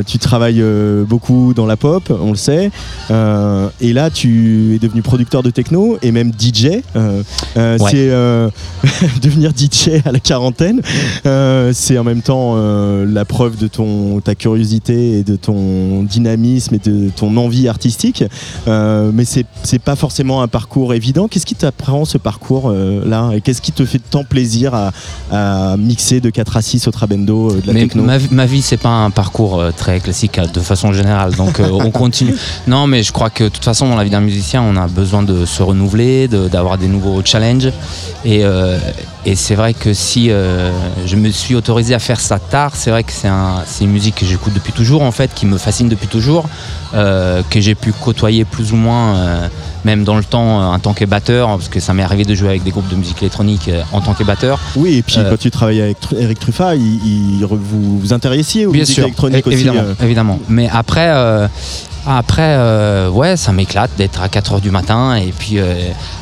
[0.08, 0.64] Tu travailles
[1.08, 2.72] beaucoup dans la pop, on le sait.
[3.12, 6.82] Euh, et là, tu es devenu producteur de techno et même DJ.
[6.96, 7.24] Euh,
[7.58, 7.90] euh, Ouais.
[7.92, 8.50] C'est euh,
[9.22, 10.82] devenir DJ à la quarantaine.
[11.26, 16.04] Euh, c'est en même temps euh, la preuve de ton, ta curiosité et de ton
[16.04, 18.24] dynamisme et de ton envie artistique.
[18.68, 21.28] Euh, mais c'est c'est pas forcément un parcours évident.
[21.28, 23.32] Qu'est-ce qui t'apprend ce parcours euh, là?
[23.34, 24.92] Et qu'est-ce qui te fait tant plaisir à,
[25.32, 28.04] à mixer de 4 à 6 au Trabendo euh, de la Mais techno?
[28.04, 31.36] ma, vie- ma vie, c'est pas un parcours euh, très classique euh, de façon générale,
[31.36, 32.36] donc euh, on continue.
[32.68, 34.88] Non, mais je crois que de toute façon, dans la vie d'un musicien, on a
[34.88, 37.72] besoin de se renouveler, d'avoir des nouveaux challenges.
[38.26, 38.78] Et, euh,
[39.26, 40.72] et c'est vrai que si euh,
[41.06, 43.92] je me suis autorisé à faire ça tard, c'est vrai que c'est un- c'est une
[43.92, 46.46] musique que j'écoute depuis toujours, en fait, qui me fascine depuis toujours,
[46.94, 49.16] euh, que j'ai pu côtoyer plus ou moins.
[49.16, 49.48] euh,
[49.84, 52.50] même dans le temps, en tant que batteur, parce que ça m'est arrivé de jouer
[52.50, 54.60] avec des groupes de musique électronique en tant que batteur.
[54.76, 58.72] Oui, et puis quand tu travaillais avec Eric Truffat, il, il- vous vous intéressiez aux
[58.72, 59.56] Bien musiques sûr, électroniques é- aussi.
[59.58, 60.40] évidemment, évidemment.
[60.50, 61.12] Mais après,
[62.08, 65.16] après, ouais, ça m'éclate d'être à 4 h du matin.
[65.16, 65.58] Et puis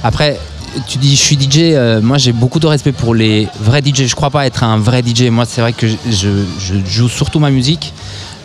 [0.03, 0.39] après,
[0.87, 1.57] tu dis, je suis DJ.
[1.73, 4.05] euh, moi, j'ai beaucoup de respect pour les vrais DJ.
[4.05, 5.23] Je crois pas être un vrai DJ.
[5.29, 6.45] Moi, c'est vrai que je,
[6.85, 7.93] joue surtout ma musique.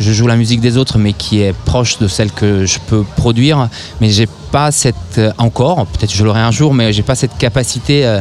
[0.01, 3.05] Je joue la musique des autres, mais qui est proche de celle que je peux
[3.16, 3.68] produire.
[4.01, 5.87] Mais j'ai pas cette euh, encore.
[5.87, 8.05] Peut-être je l'aurai un jour, mais j'ai pas cette capacité.
[8.07, 8.20] euh,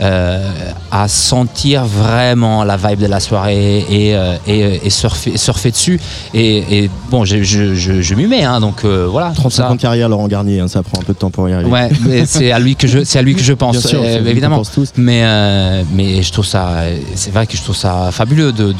[0.00, 0.50] euh,
[0.90, 6.00] à sentir vraiment la vibe de la soirée et, euh, et, et surfer, surfer dessus.
[6.34, 9.28] Et, et bon, je, je, je, je m'y mets, hein, donc euh, voilà.
[9.28, 9.70] tout 35 ça.
[9.70, 11.70] ans de carrière, Laurent Garnier, hein, ça prend un peu de temps pour y arriver.
[11.70, 14.24] Ouais, mais c'est à lui que je, c'est à lui que je pense, sûr, euh,
[14.26, 14.56] évidemment.
[14.58, 14.90] pense tous.
[14.96, 16.72] Mais, euh, mais je trouve ça,
[17.14, 18.72] c'est vrai que je trouve ça fabuleux de-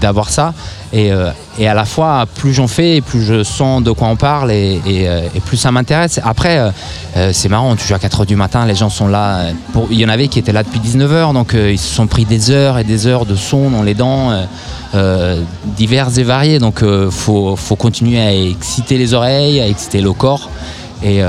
[0.00, 0.54] d'avoir ça.
[0.96, 4.16] Et, euh, et à la fois, plus j'en fais, plus je sens de quoi on
[4.16, 6.18] parle et, euh, plus ça m'intéresse.
[6.24, 6.72] Après,
[7.16, 9.48] euh, c'est marrant, tu joues à 4h du matin, les gens sont là.
[9.90, 12.50] il y en avait qui étaient là depuis 19h, donc ils se sont pris des
[12.50, 14.44] heures et des heures de son dans les dents, euh,
[14.94, 15.42] euh,
[15.76, 16.58] divers et variés.
[16.58, 20.48] Donc il faut, faut continuer à exciter les oreilles, à exciter le corps.
[21.02, 21.20] Et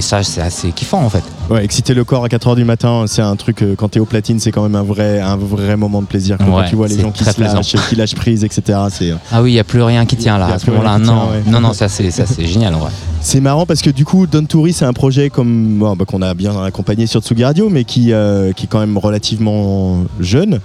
[0.00, 1.24] ça, c'est assez kiffant en fait.
[1.50, 4.04] Ouais, exciter le corps à 4h du matin, c'est un truc, euh, quand t'es au
[4.04, 6.38] platine, c'est quand même un vrai, un vrai moment de plaisir.
[6.38, 8.78] Quand Ouais, tu vois les gens qui se lâchent, qui lâchent prise, etc.
[8.90, 10.98] C'est, euh, Ah oui, il n'y a plus rien qui tient là à ce moment-là.
[11.02, 11.42] tient, Non, ouais.
[11.46, 12.90] non, non, ça c'est ça, c'est génial en vrai.
[13.20, 16.22] c'est marrant parce que du coup, Don Turi, c'est un projet comme, bon, bah, qu'on
[16.22, 20.60] a bien accompagné sur Tsugi Radio, mais qui, euh, qui est quand même relativement jeune.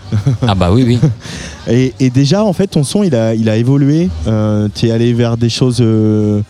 [0.48, 1.00] Ah bah oui, oui.
[1.68, 4.08] Et, et déjà, en fait, ton son, il a, il a évolué.
[4.28, 6.42] Euh, tu es allé vers des choses euh,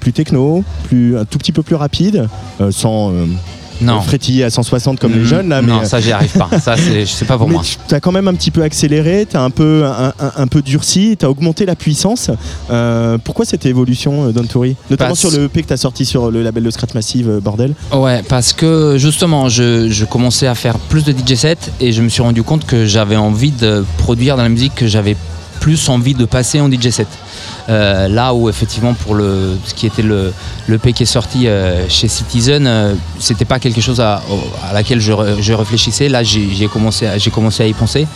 [0.00, 2.28] plus techno, plus, un tout petit peu plus rapides,
[2.60, 3.24] euh, sans, euh,
[3.82, 3.98] Non.
[3.98, 5.60] euh, frétiller à 160 comme les Mm, jeunes là.
[5.62, 6.48] non, mais, ça j'y arrive pas.
[6.60, 7.62] Ça c'est pas pour mais moi.
[7.88, 10.46] tu as quand même un petit peu accéléré, tu as un peu, un, un- un
[10.46, 12.30] peu durci, tu as augmenté la puissance.
[12.70, 15.76] Euh, pourquoi cette évolution, euh, Don Touri Notamment Parce- sur le EP que tu as
[15.76, 17.74] sorti sur le label de Scratch Massive, euh, bordel.
[17.92, 22.00] Ouais, parce que justement, je, je commençais à faire plus de DJ sets et je
[22.02, 25.16] me suis rendu compte que j'avais envie de produire dans la musique que j'avais
[25.60, 27.08] plus envie de passer en DJ set.
[27.68, 30.32] Euh, là où effectivement pour le ce qui était le
[30.68, 34.22] le P qui est sorti euh, chez Citizen, euh, c'était pas quelque chose à,
[34.68, 36.08] à laquelle je, je réfléchissais.
[36.08, 38.06] Là, j'ai commencé à- commencé à y penser.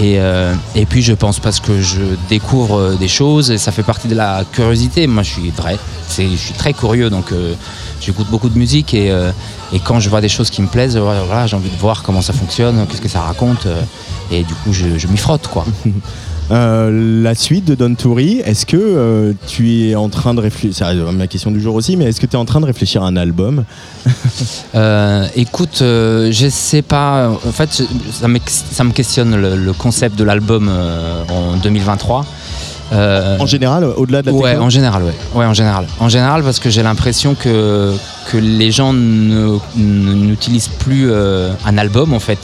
[0.00, 3.82] Et, euh, et puis je pense parce que je découvre des choses et ça fait
[3.82, 5.06] partie de la curiosité.
[5.06, 5.78] Moi, je suis vrai,
[6.18, 7.26] je suis très curieux donc.
[7.98, 9.06] J'écoute beaucoup de musique et,
[9.72, 12.20] et quand je vois des choses qui me plaisent, voilà, j'ai envie de voir comment
[12.20, 13.66] ça fonctionne, qu'est-ce que ça raconte.
[14.30, 15.64] et du coup, je, je m'y frotte, quoi.
[16.52, 20.86] Euh, la suite de Don Touri, est-ce que euh, tu es en train de réfléchir,
[20.86, 23.02] c'est ma question du jour aussi, mais est-ce que tu es en train de réfléchir
[23.02, 23.64] à un album?
[24.74, 27.30] Euh, écoute, je sais pas.
[27.30, 27.82] En fait,
[28.12, 30.70] ça, me- ça me questionne le, le concept de l'album
[31.30, 32.26] en 2023.
[32.92, 35.14] Euh, En général, au-delà de la Ouais, en général, ouais.
[35.34, 35.86] Ouais, en général.
[35.98, 37.94] En général, parce que j'ai l'impression que,
[38.30, 42.38] que les gens ne- ne- n'utilisent plus un album, en fait.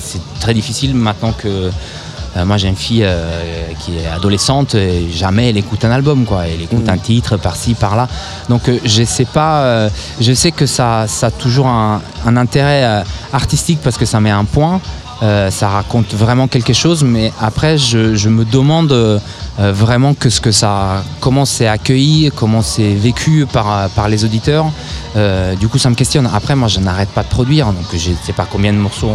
[0.00, 1.68] C'est très difficile maintenant que.
[2.38, 6.24] Euh, moi, j'ai une fille euh, qui est adolescente et jamais elle écoute un album,
[6.24, 6.46] quoi.
[6.46, 6.90] Elle écoute Mhm.
[6.90, 8.08] un titre par-ci, par-là.
[8.48, 9.88] Donc, euh, je sais pas.
[10.20, 13.02] je sais que ça, ça a toujours un, un intérêt
[13.32, 14.80] artistique parce que ça met un point.
[15.22, 19.18] Euh, ça raconte vraiment quelque chose, mais après, je, me demande euh,
[19.58, 24.66] vraiment ce que ça, comment c'est accueilli, comment c'est vécu par, par les auditeurs.
[25.16, 26.28] Euh, du coup, ça me questionne.
[26.32, 29.10] Après, moi, je n'arrête pas de produire, donc je ne sais pas combien de morceaux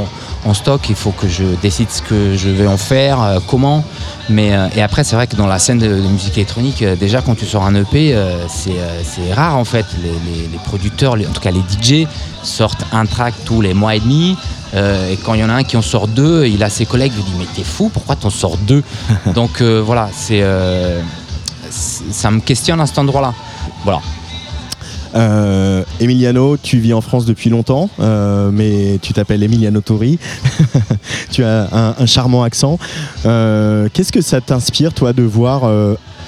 [0.45, 0.81] en, stock.
[0.89, 3.85] Il faut que je décide ce que je vais en faire, comment.
[4.29, 7.45] Mais et après, c'est vrai que dans la scène de, musique électronique, déjà quand tu
[7.45, 8.13] sors un EP,
[8.49, 9.85] c'est rare en fait.
[10.03, 12.07] Les, producteurs, en tout cas les DJ,
[12.41, 14.35] sortent un track tous les mois et demi.
[14.75, 16.85] Euh, et quand il y en a un qui en sort deux, il a ses
[16.85, 18.83] collègues, il lui dit mais t'es fou, pourquoi t'en sors deux
[19.35, 20.99] Donc euh, voilà, c'est euh,
[21.69, 23.33] c'est- ça me questionne à cet endroit-là.
[23.83, 24.01] Voilà.
[25.15, 30.17] Euh, Emiliano, tu vis en France depuis longtemps, euh, mais tu t'appelles Emiliano Tori.
[31.31, 32.79] tu as un, un charmant accent.
[33.27, 35.65] Euh, Qu'est-ce que ça t'inspire, toi, de voir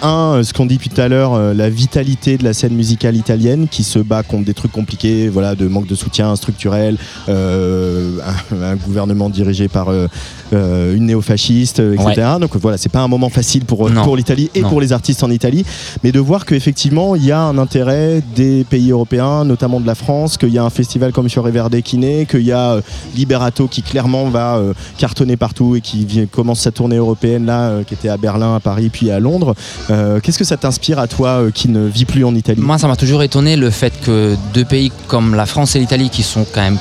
[0.01, 3.15] un, ce qu'on dit depuis tout à l'heure, euh, la vitalité de la scène musicale
[3.15, 6.97] italienne qui se bat contre des trucs compliqués, voilà, de manque de soutien structurel,
[7.29, 8.17] euh,
[8.51, 10.07] un, un gouvernement dirigé par euh,
[10.53, 12.27] euh, une néofasciste, euh, etc.
[12.39, 14.03] Donc voilà, c'est pas un moment facile pour, Non.
[14.03, 14.69] pour l'Italie et Non.
[14.69, 15.65] pour les artistes en Italie,
[16.03, 19.95] mais de voir qu'effectivement, il y a un intérêt des pays européens, notamment de la
[19.95, 22.81] France, qu'il y a un festival comme Fiore Verde qui naît, qu'il y a euh,
[23.15, 27.83] Liberato qui clairement va euh, cartonner partout et qui commence sa tournée européenne là, euh,
[27.83, 29.55] qui était à Berlin, à Paris, puis à Londres.
[29.89, 32.61] Euh, Qu'est-ce que ça t'inspire à toi euh, qui ne vis plus en Italie?
[32.61, 36.09] Moi, ça m'a toujours étonné le fait que deux pays comme la France et l'Italie,
[36.09, 36.77] qui sont quand même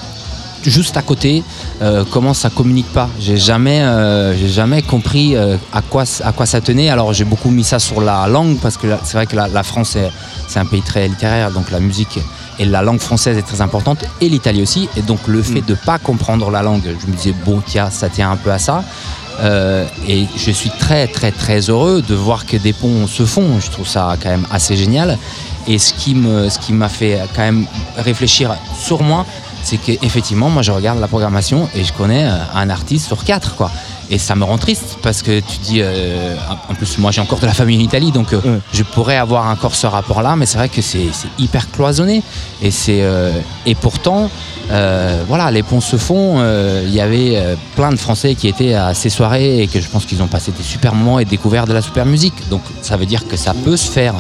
[0.70, 1.43] juste à côté,
[1.82, 3.09] euh, comment ça communique pas.
[3.20, 6.89] J'ai jamais, euh, j'ai jamais compris euh, à quoi à quoi ça tenait.
[6.89, 9.62] Alors j'ai beaucoup mis ça sur la langue parce que c'est vrai que la, la
[9.62, 9.97] France
[10.48, 12.18] c'est un pays très littéraire, donc la musique
[12.59, 14.89] et la langue française est très importante et l'Italie aussi.
[14.97, 18.09] Et donc le fait de pas comprendre la langue, je me disais bon tiens ça
[18.09, 18.85] tient un peu à ça.
[19.40, 23.61] Euh, et je suis très très très heureux de voir que des ponts se font.
[23.61, 25.19] Je trouve ça quand même assez génial.
[25.66, 27.66] Et ce qui me, ce qui m'a fait quand même
[27.97, 29.24] réfléchir sur moi,
[29.62, 33.56] c'est qu'effectivement, moi je regarde la programmation et je connais euh, un artiste sur quatre,
[33.56, 33.70] quoi.
[34.10, 36.35] Et ça me rend triste parce que tu dis, euh,
[36.68, 39.47] en plus moi j'ai encore de la famille en Italie, donc euh, je pourrais avoir
[39.51, 41.09] encore ce rapport-là, mais c'est vrai que c'est
[41.39, 42.22] hyper cloisonné.
[42.62, 43.32] Et, c'est, euh,
[43.66, 44.31] et pourtant,
[44.68, 46.43] voilà, les ponts se font.
[46.85, 50.05] Il y avait plein de Français qui étaient à ces soirées et que je pense
[50.05, 52.48] qu'ils ont passé des super moments et découvert de la super musique.
[52.51, 54.14] Donc ça veut dire que ça peut se faire.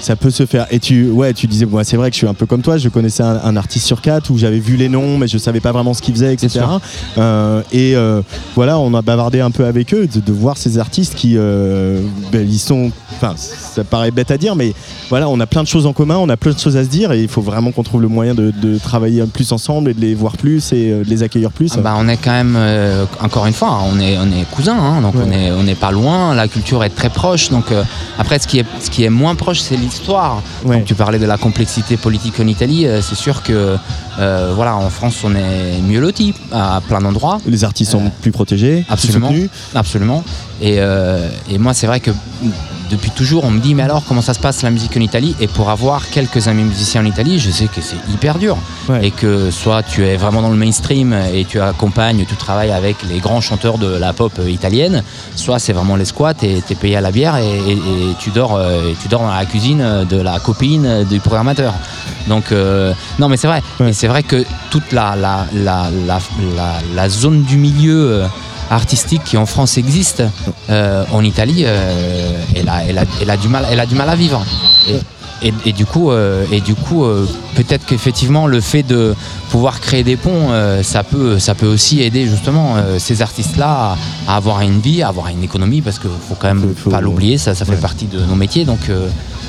[0.00, 0.66] Ça peut se faire.
[0.70, 2.78] Et tu, ouais, tu disais, moi, c'est vrai que je suis un peu comme toi.
[2.78, 5.60] Je connaissais un, un artiste sur quatre où j'avais vu les noms, mais je savais
[5.60, 6.48] pas vraiment ce qu'il faisait, etc.
[6.50, 6.80] sûr.
[7.18, 8.22] Euh, et euh,
[8.54, 12.00] voilà, on a bavardé un peu avec eux, de, de voir ces artistes qui, euh,
[12.32, 12.90] ben, ils sont.
[13.16, 14.72] Enfin, ça paraît bête à dire, mais
[15.10, 16.88] voilà, on a plein de choses en commun, on a plein de choses à se
[16.88, 19.94] dire, et il faut vraiment qu'on trouve le moyen de, de travailler plus ensemble et
[19.94, 21.72] de les voir plus et de les accueillir plus.
[21.76, 22.56] Ah bah, on est quand même,
[23.20, 25.22] encore une fois, on est, on est cousins, hein, donc Ouais.
[25.26, 27.48] on est, on n'est pas loin, la culture est très proche.
[27.50, 27.64] Donc
[28.18, 29.76] après, ce qui est, ce qui est moins proche, c'est
[30.84, 33.76] tu parlais de la complexité politique en Italie, euh, c'est sûr que
[34.18, 37.38] euh, voilà, en France, on est mieux loti à plein d'endroits.
[37.46, 39.50] Les artistes sont plus protégés, plus absolument, soutenus.
[39.74, 40.24] absolument.
[40.60, 42.10] Et, euh, et moi, c'est vrai que
[42.90, 45.36] depuis toujours, on me dit mais alors comment ça se passe la musique en Italie?
[45.40, 48.56] Et pour avoir quelques amis musiciens en Italie, je sais que c'est hyper dur.
[49.02, 52.96] Et que soit tu es vraiment dans le mainstream et tu accompagnes, tu travailles avec
[53.08, 55.02] les grands chanteurs de la pop italienne,
[55.36, 58.14] soit c'est vraiment les squats et tu es payé à la bière et, et- et
[58.18, 61.74] tu, dors, euh, et tu dors dans la cuisine de la copine du programmateur.
[62.26, 63.62] Donc euh, non mais c'est vrai.
[63.86, 66.18] Et c'est vrai que toute la, la, la, la,
[66.56, 68.26] la- la zone du milieu euh,
[68.70, 70.22] artistique qui en France existe,
[70.70, 73.94] euh, en Italie, euh, elle, a, elle, a, elle, a du mal, elle a du
[73.94, 74.44] mal à vivre.
[74.88, 75.00] Et,
[75.48, 77.04] et- et du coup, euh, et du coup
[77.54, 79.14] peut-être qu'effectivement, le fait de
[79.50, 80.48] pouvoir créer des ponts,
[80.82, 85.08] ça, peut, ça peut aussi aider justement ces artistes-là à, à avoir une vie, à
[85.08, 88.18] avoir une économie, parce qu'il faut quand même pas l'oublier, ça, ça fait partie de
[88.20, 88.64] nos métiers.
[88.64, 88.80] Donc,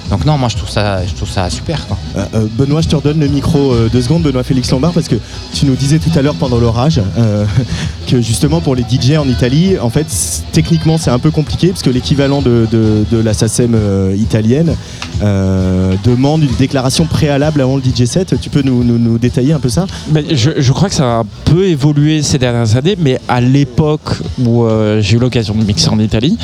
[0.09, 1.85] donc non, moi je trouve ça, je trouve ça super.
[1.87, 1.97] Quoi.
[2.17, 5.07] Euh, euh, Benoît, je te redonne le micro euh, deux secondes, Benoît Félix Lombard, parce
[5.07, 5.15] que
[5.53, 7.45] tu nous disais tout à l'heure pendant l'orage euh,
[8.07, 10.07] que justement pour les DJ en Italie, en fait,
[10.51, 14.75] techniquement c'est un peu compliqué, parce que l'équivalent de, de- de la SACEM euh, italienne
[15.21, 18.35] euh, demande une déclaration préalable avant le DJ set.
[18.41, 19.85] Tu peux nous, nous- nous détailler un peu ça?
[20.11, 23.41] Mais je, je crois que ça a un peu évolué ces dernières années, mais à
[23.41, 24.09] l'époque
[24.43, 26.37] où euh, j'ai eu l'occasion de mixer en Italie,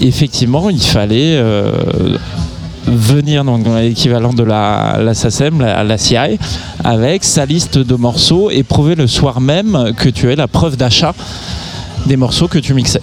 [0.00, 2.16] effectivement, il fallait euh,
[2.86, 6.38] venir donc, dans l'équivalent de la, la SACEM, la, la CI,
[6.84, 10.76] avec sa liste de morceaux et prouver le soir même que tu avais la preuve
[10.76, 11.14] d'achat
[12.06, 13.02] des morceaux que tu mixais.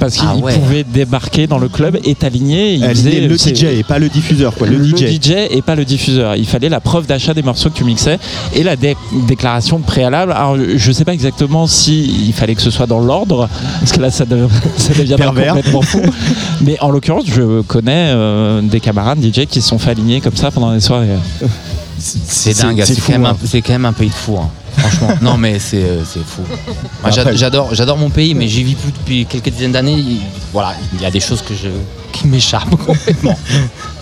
[0.00, 0.54] Parce qu'il Ah ouais.
[0.58, 2.74] pouvait débarquer dans le club et t'aligner.
[2.74, 5.30] il faisait- le DJ et pas le diffuseur, quoi, le DJ.
[5.50, 6.36] et pas le diffuseur.
[6.36, 8.18] Il fallait la preuve d'achat des morceaux que tu mixais
[8.54, 8.96] et la dé-
[9.26, 10.32] déclaration préalable.
[10.32, 13.48] Alors je sais pas exactement si il fallait que ce soit dans l'ordre,
[13.80, 14.24] parce que là ça,
[15.16, 15.54] Pervers.
[15.54, 16.00] complètement fou.
[16.62, 20.36] Mais en l'occurrence, je connais euh, des camarades DJ qui se sont fait aligner comme
[20.36, 21.08] ça pendant les soirées.
[21.98, 23.36] C'est dingue, c'est fou, quand, même hein.
[23.42, 24.36] un- c'est quand même un pays de fous.
[24.38, 24.48] hein.
[24.76, 26.42] Franchement, non mais c'est euh, fou.
[27.02, 29.94] Moi, j'adore, mon pays, mais j'y vis plus depuis quelques dizaines d'années.
[29.98, 30.20] Il-
[30.52, 31.68] Voilà, il y a des choses que je,
[32.14, 33.38] qui m'échappent complètement.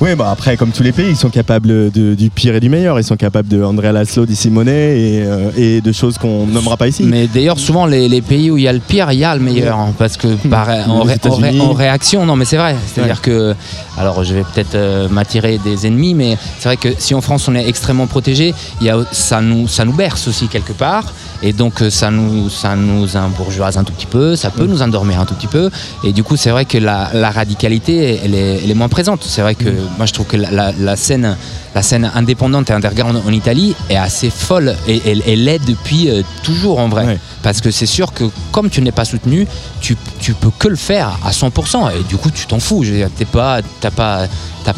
[0.01, 2.69] Oui, bah après, comme tous les pays, ils sont capables de- du pire et du
[2.69, 2.99] meilleur.
[3.01, 6.77] Ils sont capables de Andrea Laszlo, di Simone et, euh, et de choses qu'on nommera
[6.77, 7.05] pas ici.
[7.05, 9.35] Mais d'ailleurs, souvent, les, les pays où il y a le pire, il y a
[9.35, 9.79] le meilleur.
[9.79, 11.61] hein, parce que par- en, Les ré- en ré- États-Unis.
[11.61, 12.77] en réaction, non, mais c'est vrai.
[12.93, 13.55] C'est-à-dire que,
[13.99, 17.47] alors je vais peut-être euh, m'attirer des ennemis, mais c'est vrai que si en France
[17.49, 21.05] on est extrêmement protégé, il y a, ça, nous, ça nous berce aussi quelque part.
[21.45, 23.05] Et donc, euh, ça nous, ça nous
[23.37, 25.71] bourgeoise un tout petit peu, ça peut nous endormir un tout petit peu.
[26.05, 29.23] Et du coup, c'est vrai que la, la radicalité, elle est, elle est moins présente.
[29.25, 31.37] C'est vrai que moi, je trouve que la, la- la scène,
[31.75, 36.11] la scène indépendante et underground en Italie est assez folle et elle, elle est depuis
[36.11, 37.05] euh, toujours en vrai.
[37.43, 39.47] Parce que c'est sûr que comme tu n'es pas soutenu,
[39.81, 41.91] tu, tu peux que le faire à 100%.
[41.99, 42.85] Et du coup, tu t'en fous.
[42.85, 44.27] Dire, t'es pas, t'as pas,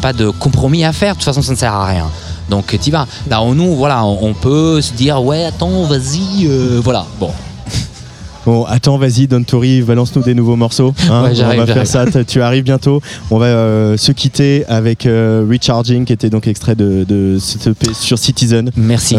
[0.01, 1.13] pas de compromis à faire.
[1.13, 2.07] De toute façon, ça ne sert à rien.
[2.49, 3.07] Donc, tu vas.
[3.29, 7.05] Là, on- nous, voilà, on, on peut se dire, ouais, attends, vas-y, euh, voilà.
[7.19, 7.31] Bon.
[8.45, 10.93] Bon, attends, vas-y, Don Tori, balance-nous des nouveaux morceaux.
[11.09, 11.23] hein.
[11.31, 13.01] Ouais, on va faire ça, tu arrives bientôt.
[13.31, 18.69] On va euh, se quitter avec euh, Recharging, qui était donc extrait de, sur Citizen.
[18.77, 19.17] Merci.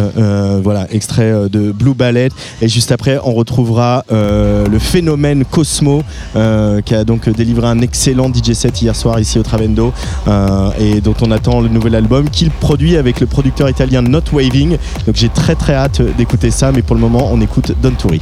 [0.62, 2.28] voilà, extrait euh, de Blue Ballet.
[2.62, 6.03] Et juste après, on retrouvera euh, le phénomène Cosmo,
[6.36, 9.93] euh, qui a donc délivré un excellent DJ set hier soir ici au Travendo,
[10.28, 14.23] euh, et dont on attend le nouvel album qu'il produit avec le producteur italien Not
[14.32, 14.77] Waving.
[15.05, 18.20] Donc j'ai très très hâte d'écouter ça, mais pour le moment, on écoute Don Tori.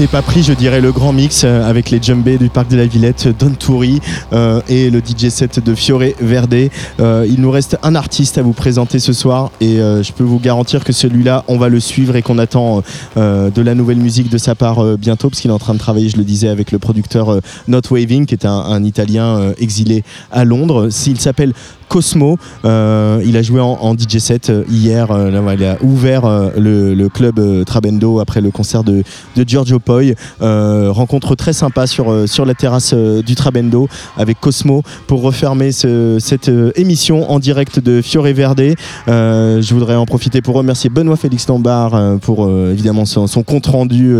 [0.00, 2.76] N'était pas pris, je dirais, le grand mix euh, avec les djembés du parc de
[2.76, 4.00] la Villette, Don Touri
[4.32, 6.68] euh, et le DJ set de Fiore Verde.
[6.98, 10.40] Euh, il nous reste un artiste à vous présenter ce soir et je peux vous
[10.40, 12.82] garantir que celui-là, on va le suivre et qu'on attend
[13.16, 16.08] de la nouvelle musique de sa part bientôt parce qu'il est en train de travailler,
[16.08, 20.02] je le disais, avec le producteur Not Waving qui est un, un Italien exilé
[20.32, 20.88] à Londres.
[20.90, 21.52] S'il s'appelle
[21.88, 22.38] Cosmo.
[22.64, 25.10] Euh, il a joué en, DJ set euh, hier.
[25.10, 26.22] euh, il a ouvert
[26.56, 29.04] le, club Trabendo après le concert de,
[29.46, 30.14] Giorgio Poi.
[30.40, 36.50] Rencontre très sympa sur, sur la terrasse du Trabendo avec Cosmo pour refermer ce- cette
[36.76, 38.74] émission en direct de Fiore Verde.
[39.06, 44.16] Je voudrais en profiter pour remercier Benoît Félix Lombard pour évidemment son, son compte rendu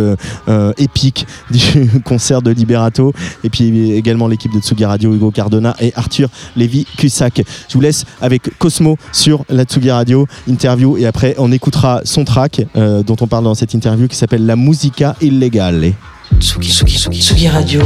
[0.78, 3.12] épique du concert de Liberato
[3.42, 7.42] et puis également l'équipe de Tsugi Radio, Hugo Cardona et Arthur Lévy-Cussac.
[7.68, 12.24] Je vous laisse avec Cosmo sur la Tsugi Radio interview et après on écoutera son
[12.24, 15.92] track euh, dont on parle dans cette interview qui s'appelle La Musica Illegale.
[16.40, 17.82] Tsugi, Tsugi, Tsugi, Tsugi Radio.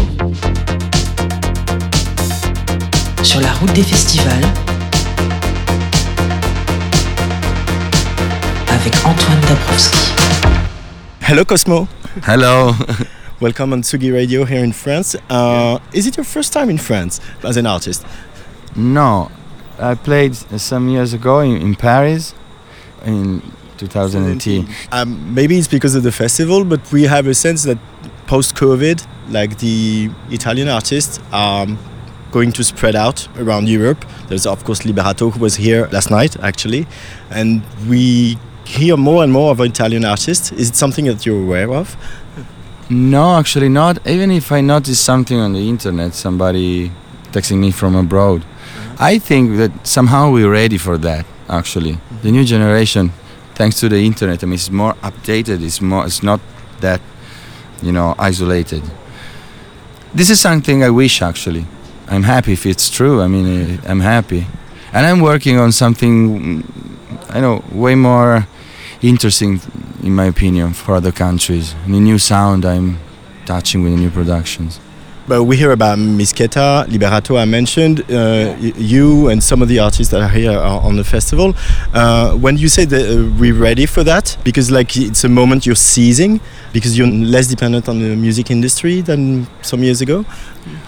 [3.22, 4.44] Sur la route des festivals.
[8.68, 9.98] Avec Antoine Dabrowski.
[11.28, 11.86] Hello Cosmo.
[12.26, 12.74] Hello.
[13.40, 15.14] Welcome on Tsugi Radio here in France.
[15.30, 18.04] Uh, is it your first time in France as an artist?
[18.74, 19.30] No,
[19.78, 22.34] I played some years ago in, in Paris
[23.04, 23.42] in
[23.76, 24.68] 2018.
[24.92, 27.78] Um, maybe it's because of the festival, but we have a sense that
[28.26, 31.66] post-COVID, like the Italian artists are
[32.30, 34.04] going to spread out around Europe.
[34.28, 36.86] There's of course Liberato who was here last night actually,
[37.30, 40.52] and we hear more and more of Italian artists.
[40.52, 41.96] Is it something that you're aware of?
[42.90, 44.06] No, actually not.
[44.06, 46.90] Even if I notice something on the internet, somebody
[47.32, 48.44] texting me from abroad,
[48.98, 51.24] I think that somehow we're ready for that.
[51.48, 53.12] Actually, the new generation,
[53.54, 55.62] thanks to the internet, I mean, it's more updated.
[55.64, 56.04] It's more.
[56.04, 56.40] It's not
[56.80, 57.00] that,
[57.80, 58.82] you know, isolated.
[60.12, 61.64] This is something I wish actually.
[62.08, 63.22] I'm happy if it's true.
[63.22, 64.46] I mean, eh, I'm happy,
[64.92, 66.40] and I'm working on something.
[66.40, 66.64] mm,
[67.30, 68.46] I know way more
[69.00, 69.60] interesting,
[70.02, 71.74] in my opinion, for other countries.
[71.84, 72.98] And a new sound I'm
[73.46, 74.80] touching with new productions.
[75.28, 77.38] But we hear about Misketa, Liberato.
[77.38, 81.04] I mentioned uh, you and some of the artists that are here are on the
[81.04, 81.54] festival.
[81.92, 85.66] Uh, when you say that uh, we're ready for that, because like it's a moment
[85.66, 86.40] you're seizing,
[86.72, 90.24] because you're less dependent on the music industry than some years ago.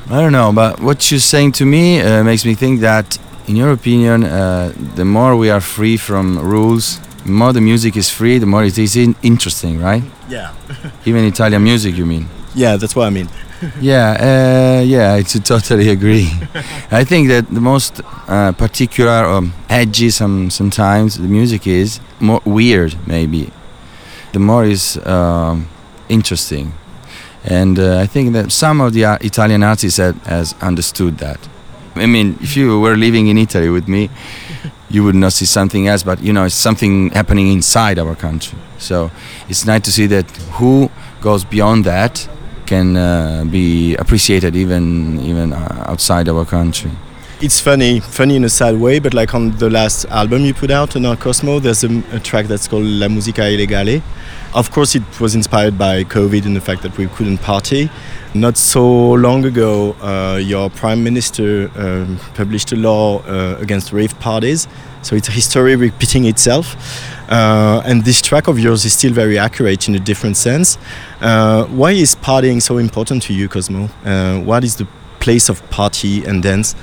[0.09, 3.57] I don't know, but what you're saying to me uh, makes me think that, in
[3.57, 8.09] your opinion, uh, the more we are free from rules, the more the music is
[8.09, 10.03] free, the more it is in- interesting, right?
[10.31, 10.55] Yeah.
[11.05, 12.27] Even Italian music, you mean?
[12.55, 13.29] Yeah, that's what I mean.
[13.81, 16.31] Yeah, uh, yeah, I totally agree.
[16.91, 22.41] I think that the most uh, particular, um, edgy some sometimes the music is more
[22.45, 23.51] weird, maybe.
[24.33, 25.69] The more is um,
[26.09, 26.73] interesting,
[27.45, 31.39] and uh, I think that some of the uh, Italian artists have, has understood that.
[31.97, 34.09] I mean, if you were living in Italy with me,
[34.89, 38.59] you would not see something else, but you know, it's something happening inside our country.
[38.79, 39.11] So
[39.49, 42.29] it's nice to see that who goes beyond that
[42.71, 46.93] can uh, be appreciated even even uh, outside our country.
[47.43, 50.71] It's funny, funny in a sad way, but like on the last album you put
[50.71, 54.03] out on our Cosmo, there's a, a track that's called La Musica Illegale.
[54.55, 57.89] Of course, it was inspired by COVID and the fact that we couldn't party.
[58.35, 64.21] Not so long ago, uh, your prime minister um, published a law uh, against rave
[64.21, 64.69] parties.
[65.01, 66.77] So it's a history repeating itself.
[67.31, 70.77] Uh, and this track of yours is still very accurate in a different sense.
[71.23, 73.89] Uh, why is partying so important to you, Cosmo?
[74.05, 74.87] Uh, what is the
[75.21, 76.77] place of party and dance?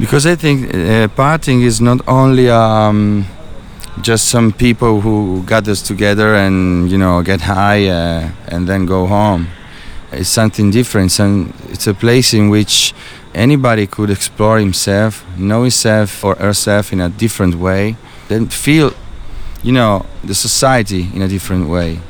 [0.00, 3.26] Because I think uh, partying is not only um,
[4.00, 9.06] just some people who gathers together and you know get high uh, and then go
[9.06, 9.48] home.
[10.12, 11.12] It's something different.
[11.12, 12.94] Some, it's a place in which
[13.34, 17.96] anybody could explore himself, know himself or herself in a different way,
[18.28, 18.92] then feel,
[19.62, 22.00] you know, the society in a different way.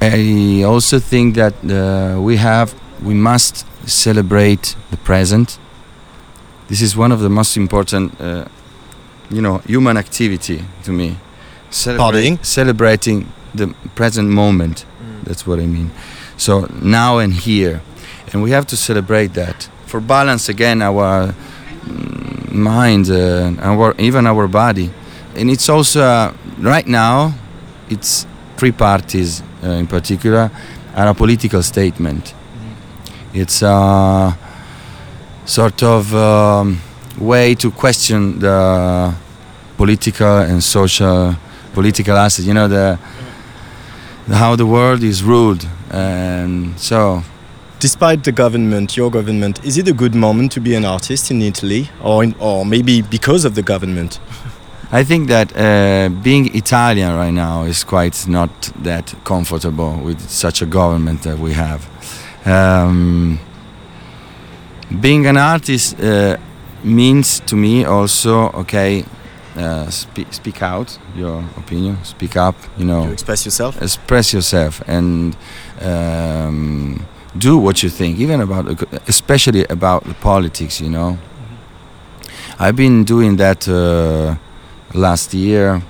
[0.00, 5.58] I also think that uh, we have, we must celebrate the present.
[6.68, 8.46] This is one of the most important, uh,
[9.30, 11.16] you know, human activity to me.
[11.70, 12.44] Partying?
[12.44, 14.86] Celebrating the present moment.
[15.24, 15.90] That's what I mean.
[16.36, 17.80] So now and here,
[18.32, 21.32] and we have to celebrate that for balance again our
[21.84, 24.90] mm, mind, uh, our even our body,
[25.36, 27.34] and it's also uh, right now,
[27.88, 28.26] it's
[28.56, 30.50] three parties uh, in particular
[30.94, 32.34] are a political statement.
[33.32, 34.36] It's a
[35.44, 36.80] sort of um,
[37.18, 39.14] way to question the
[39.76, 41.36] political and social
[41.72, 42.46] political aspect.
[42.48, 42.98] You know the,
[44.28, 47.22] the how the world is ruled And so,
[47.78, 51.42] Despite the government, your government, is it a good moment to be an artist in
[51.42, 54.18] Italy, or in, or maybe because of the government?
[54.90, 60.62] I think that uh, being Italian right now is quite not that comfortable with such
[60.62, 61.86] a government that we have.
[62.46, 63.38] Um,
[65.00, 66.36] being an artist uh,
[66.82, 69.04] means to me also, okay,
[69.56, 73.06] uh, spe- speak out your opinion, speak up, you know.
[73.06, 73.80] To express yourself?
[73.80, 75.36] Express yourself and
[75.80, 77.06] um,
[77.38, 81.18] do what you think, even about, especially about the politics, you know.
[82.58, 84.36] I've been doing that uh,
[84.92, 85.82] last year.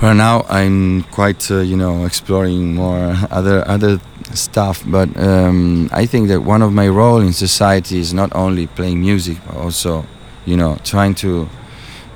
[0.00, 4.00] Right now, I'm quite, uh, you know, exploring more other other
[4.36, 4.82] stuff.
[4.86, 9.00] But um, I think that one of my role in society is not only playing
[9.00, 10.04] music, but also,
[10.46, 11.48] you know, trying to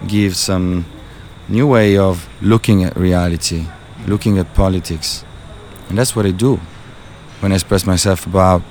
[0.06, 0.84] give some
[1.48, 3.66] new way of looking at reality,
[4.06, 5.24] looking at politics,
[5.88, 6.60] and that's what I do
[7.40, 8.62] when I express myself about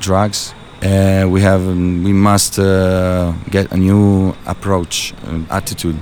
[0.00, 0.54] drugs.
[0.82, 5.96] Uh, we have, um, we must uh, get a new approach, uh, attitude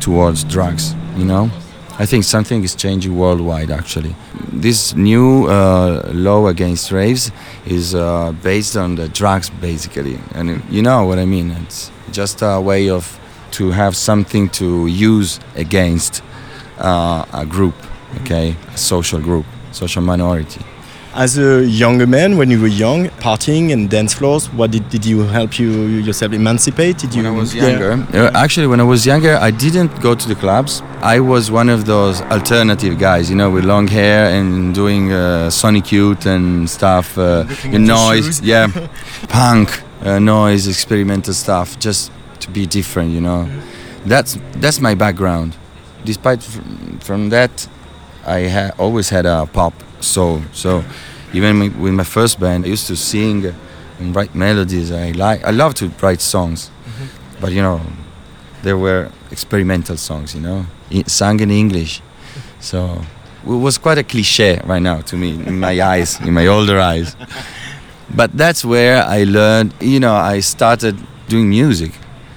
[0.00, 0.94] towards drugs.
[1.16, 1.50] You know,
[1.96, 3.70] I think something is changing worldwide.
[3.70, 4.16] Actually,
[4.52, 7.30] this new uh, law against raves
[7.66, 11.52] is uh, based on the drugs, basically, and you know what I mean.
[11.52, 13.18] It's just a way of
[13.52, 16.22] to have something to use against
[16.78, 17.74] uh, a group,
[18.22, 20.62] okay, a social group, social minority.
[21.14, 25.06] As a younger man, when you were young, partying and dance floors, what did, did
[25.06, 25.70] you help you
[26.02, 26.98] yourself emancipate?
[26.98, 27.22] Did you?
[27.22, 30.34] When I was younger, uh, actually, when I was younger, I didn't go to the
[30.34, 30.82] clubs.
[31.04, 35.50] I was one of those alternative guys, you know, with long hair and doing uh,
[35.50, 38.68] Sonic Youth and stuff, uh, and noise, yeah,
[39.28, 42.10] punk, uh, noise, experimental stuff, just
[42.40, 43.46] to be different, you know.
[44.06, 45.56] That's that's my background.
[46.06, 46.60] Despite f-
[47.04, 47.68] from that,
[48.26, 50.40] I ha- always had a pop soul.
[50.52, 50.82] So
[51.34, 53.52] even with my first band, I used to sing
[53.98, 54.90] and write melodies.
[54.90, 56.70] I like, I love to write songs,
[57.42, 57.80] but you know,
[58.62, 60.58] there were experimental songs, you know,
[60.96, 61.92] i- sung in English.
[62.60, 62.78] So
[63.54, 66.78] it was quite a cliche right now to me in my eyes, in my older
[66.92, 67.08] eyes.
[68.20, 70.94] But that's where I learned, you know, I started
[71.28, 71.92] doing music.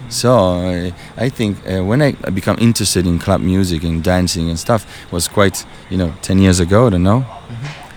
[0.09, 0.91] So uh,
[1.25, 5.27] I think uh, when I become interested in club music and dancing and stuff was
[5.27, 7.25] quite, you know, 10 years ago, I don't know.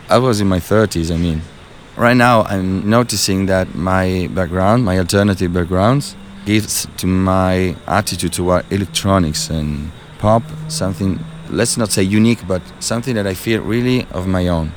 [0.09, 1.41] I was in my 30s, I mean.
[1.97, 6.17] Right now I'm noticing that my background, my alternative backgrounds,
[6.51, 11.19] gives to my attitude toward electronics and pop something,
[11.49, 14.73] let's not say unique, but something that I feel really of my own.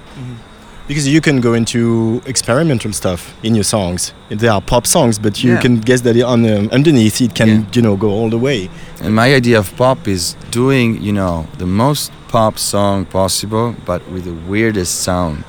[0.87, 4.13] Because you can go into experimental stuff in your songs.
[4.29, 5.61] They are pop songs, but you Yeah.
[5.61, 8.69] can guess that on um, underneath it can, you know, go all the way.
[9.01, 14.01] And my idea of pop is doing, you know, the most pop song possible, but
[14.11, 15.43] with the weirdest sound.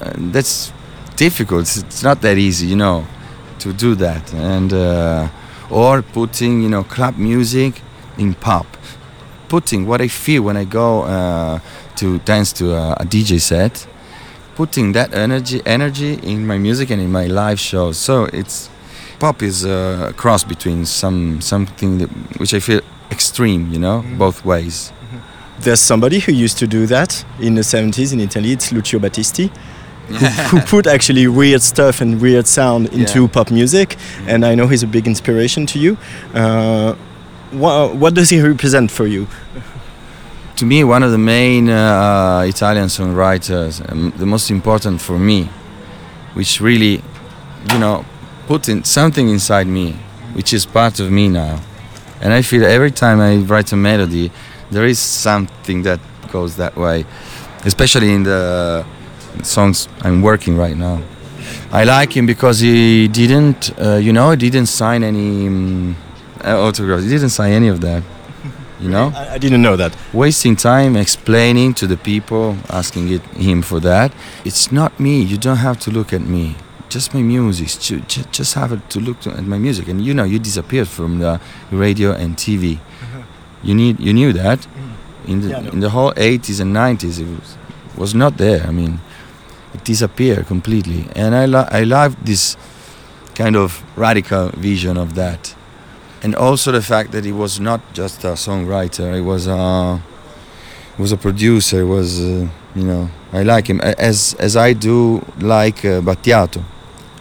[0.00, 0.72] And that's
[1.16, 1.62] difficult.
[1.62, 3.04] It's not that easy, you know,
[3.60, 4.32] to do that.
[4.34, 5.28] And uh,
[5.70, 7.82] or putting, you know, club music
[8.18, 8.66] in pop.
[9.48, 11.60] Putting what I feel when I go uh,
[11.96, 13.86] to dance to a, a DJ set.
[14.54, 17.96] Putting that energy, energy in my music and in my live shows.
[17.96, 18.68] So it's
[19.18, 22.08] pop is a cross between some something that,
[22.38, 22.80] which I feel
[23.10, 24.92] extreme, you know, both ways.
[25.60, 28.52] There's somebody who used to do that in the 70s in Italy.
[28.52, 29.50] It's Lucio Battisti,
[30.10, 30.26] who,
[30.58, 33.28] who put actually weird stuff and weird sound into Yeah.
[33.28, 33.96] pop music.
[34.26, 35.96] And I know he's a big inspiration to you.
[36.34, 36.94] Uh,
[37.52, 39.26] what, what does he represent for you?
[40.56, 45.48] To me, one of the main uh, Italian songwriters, um, the most important for me,
[46.34, 47.02] which really,
[47.72, 48.04] you know,
[48.46, 49.92] put in something inside me,
[50.34, 51.60] which is part of me now.
[52.20, 54.30] And I feel every time I write a melody,
[54.70, 55.98] there is something that
[56.30, 57.06] goes that way,
[57.64, 58.84] especially in the
[59.42, 61.02] songs I'm working right now.
[61.72, 65.96] I like him because he didn't, uh, you know, he didn't sign any um,
[66.44, 67.04] autographs.
[67.04, 68.02] He didn't sign any of that.
[68.80, 69.94] You know, I, I didn't know that.
[70.12, 74.12] wasting time explaining to the people, asking it, him for that.
[74.44, 75.22] It's not me.
[75.22, 76.56] You don't have to look at me.
[76.88, 77.68] Just my music.
[77.80, 79.86] Ju- ju- Just have to look to, at my music.
[79.88, 81.40] And you know, you disappeared from the
[81.70, 82.78] radio and TV.
[83.62, 84.66] You need, you knew that.
[85.26, 85.70] In the Yeah, know.
[85.70, 87.56] in the whole 80s and 90s, it was,
[87.96, 88.66] was not there.
[88.66, 89.00] I mean,
[89.74, 91.06] it disappeared completely.
[91.14, 92.56] And I, lo- I love this
[93.34, 95.54] kind of radical vision of that.
[96.22, 99.96] And also the fact that he was not just a songwriter, he was a,
[100.96, 103.80] he was a producer, he was, uh, you know, I like him.
[103.80, 106.62] As, as I do like uh, Battiato,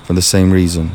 [0.09, 0.89] for the same reason.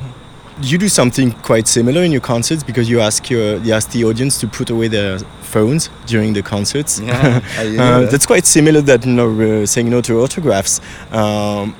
[0.60, 4.04] You do something quite similar in your concerts because you ask your you ask the
[4.04, 5.18] audience to put away their
[5.54, 7.00] phones during the concerts.
[7.00, 8.10] Yeah, Uh, that.
[8.10, 9.30] that's quite similar that you know,
[9.62, 10.80] uh, saying no to autographs.
[11.12, 11.74] Um,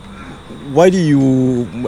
[0.76, 1.18] why do you?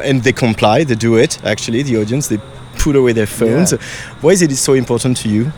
[0.08, 0.84] And they comply.
[0.84, 1.38] They do it.
[1.44, 2.38] Actually, the audience they
[2.84, 3.72] put away their phones.
[3.72, 3.78] Yeah.
[4.22, 5.52] Why is it so important to you?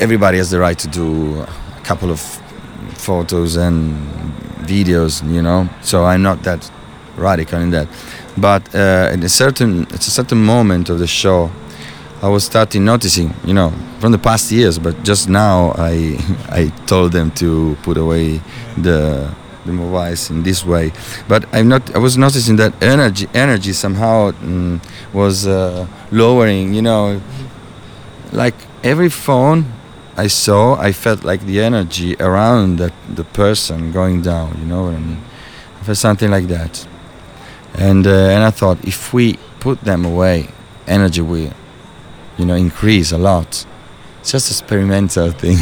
[0.00, 2.20] everybody has the right to do a couple of
[2.98, 3.94] photos and
[4.66, 5.68] videos, you know.
[5.82, 6.70] So I'm not that
[7.16, 7.86] radical in that.
[8.36, 11.50] But uh, at a certain, at a certain moment of the show,
[12.22, 14.78] I was starting noticing, you know, from the past years.
[14.78, 16.16] But just now, I
[16.48, 18.40] I told them to put away
[18.76, 19.34] the
[19.66, 20.92] the mobiles in this way.
[21.28, 21.94] But I'm not.
[21.94, 24.80] I was noticing that energy energy somehow mm,
[25.12, 26.74] was uh, lowering.
[26.74, 27.20] You know,
[28.32, 28.54] like
[28.84, 29.72] every phone
[30.16, 34.58] I saw, I felt like the energy around that the person going down.
[34.60, 35.22] You know what I mean?
[35.80, 36.86] I felt something like that,
[37.74, 40.50] and uh, and I thought if we put them away,
[40.86, 41.52] energy will,
[42.38, 43.66] you know, increase a lot.
[44.20, 45.58] It's just experimental thing.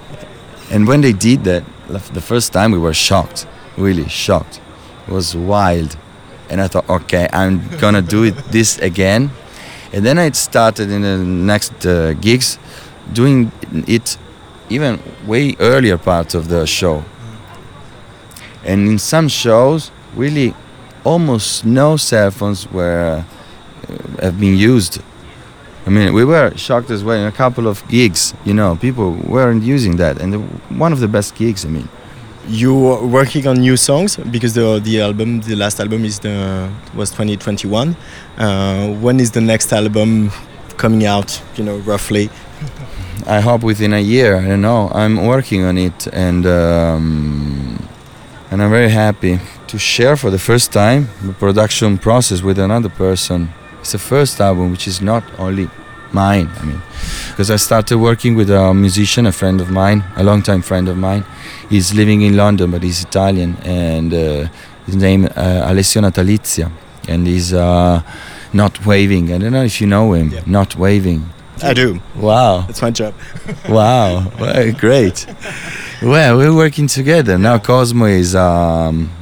[0.70, 3.46] and when they did that, the first time we were shocked,
[3.76, 4.60] really shocked.
[5.06, 5.96] It was wild,
[6.50, 9.30] and I thought, okay, I'm gonna do it this again.
[9.92, 12.58] And then I started in the next uh, gigs
[13.12, 13.52] doing
[13.86, 14.18] it
[14.68, 17.04] even way earlier part of the show.
[18.64, 20.54] And in some shows, really
[21.04, 23.24] almost no cell phones were
[23.88, 25.00] uh, have been used.
[25.86, 28.34] I mean, we were shocked as well in a couple of gigs.
[28.44, 30.38] You know, people weren't using that, and the,
[30.84, 31.64] one of the best gigs.
[31.64, 31.88] I mean,
[32.48, 36.68] You are working on new songs because the the album, the last album is the
[36.94, 37.96] was 2021.
[38.38, 40.30] Uh, when is the next album
[40.76, 41.42] coming out?
[41.56, 42.30] You know, roughly.
[43.26, 44.36] I hope within a year.
[44.36, 44.90] I don't know.
[44.94, 47.88] I'm working on it, and um,
[48.50, 52.88] and I'm very happy to share for the first time the production process with another
[52.90, 53.48] person.
[53.86, 55.70] It's the first album which is not only
[56.10, 56.50] mine.
[56.58, 56.82] I mean,
[57.28, 60.96] because I started working with a musician, a friend of mine, a long-time friend of
[60.96, 61.24] mine.
[61.70, 64.48] He's living in London, but he's Italian, and uh,
[64.86, 66.72] his name uh, Alessio Natalizia,
[67.06, 68.02] and he's uh,
[68.52, 69.32] not waving.
[69.32, 70.34] I don't know if you know him.
[70.46, 71.30] Not waving.
[71.62, 72.00] I do.
[72.16, 72.62] Wow.
[72.66, 73.14] That's my job.
[73.68, 75.26] wow, well, great.
[76.02, 77.58] Well, we're working together now.
[77.58, 79.12] Cosmo is um,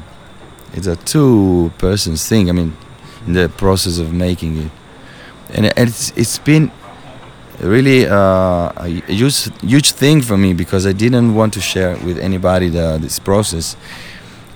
[0.73, 2.49] it's a two persons thing.
[2.49, 2.75] I mean,
[3.27, 4.71] in the process of making it,
[5.55, 6.71] and it's it's been
[7.61, 12.19] really uh, a huge huge thing for me because I didn't want to share with
[12.19, 13.77] anybody the, this process,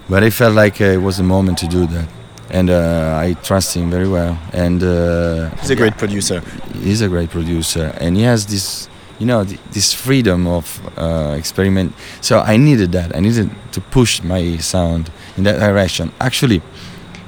[0.09, 2.09] but I felt like uh, it was a moment to do that.
[2.51, 4.39] And uh, I trust him very well.
[4.55, 6.41] And uh, He's a great producer.
[6.83, 8.89] He's a great producer, and he has this,
[9.19, 11.93] you know, th- this freedom of uh, experiment.
[12.23, 13.15] So I needed that.
[13.15, 16.11] I needed to push my sound in that direction.
[16.21, 16.63] Actually,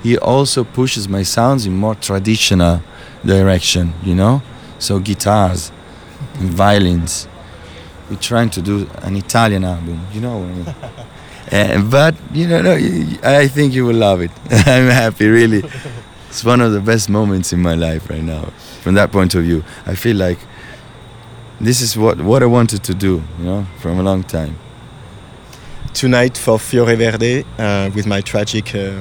[0.02, 2.82] he also pushes my sounds in more traditional
[3.24, 3.94] direction.
[4.02, 4.42] You know,
[4.78, 5.72] so guitars,
[6.34, 7.28] and violins.
[8.08, 10.06] We're trying to do an Italian album.
[10.12, 10.38] You know.
[10.38, 11.80] what I mean?
[11.80, 12.72] Uh, but you know, no,
[13.22, 14.30] I think you will love it.
[14.50, 15.62] I'm happy, really.
[16.28, 18.52] It's one of the best moments in my life right now.
[18.82, 20.38] From that point of view, I feel like
[21.60, 24.56] this is what what I wanted to do, you know, from a long time.
[25.92, 28.92] Tonight for Fiore Verde uh, with my tragic uh,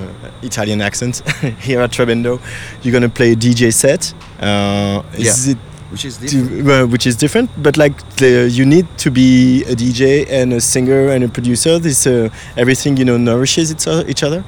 [0.41, 1.21] Italian accent
[1.61, 2.39] here at Trebendo,
[2.81, 4.13] you're gonna play a DJ set.
[4.41, 5.51] Uh, is Yeah.
[5.53, 5.57] it
[5.91, 6.91] Which is different?
[6.91, 11.09] which is different, but like the, you need to be a DJ and a singer
[11.09, 11.79] and a producer.
[11.79, 14.43] This uh, everything you know nourishes each each other.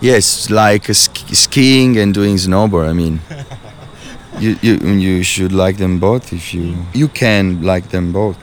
[0.00, 2.88] Yes, like uh, sk- skiing and doing snowboard.
[2.88, 3.20] I mean,
[4.40, 4.74] you, you
[5.06, 8.36] you should like them both if you you can like them both.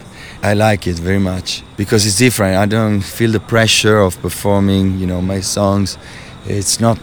[0.43, 2.55] I like it very much because it's different.
[2.57, 5.97] I don't feel the pressure of performing, you know, my songs.
[6.45, 6.99] It's not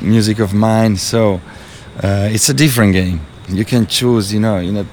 [0.00, 1.40] music of mine, so
[2.02, 3.20] uh, it's a different game.
[3.48, 4.86] You can choose, you know, in know,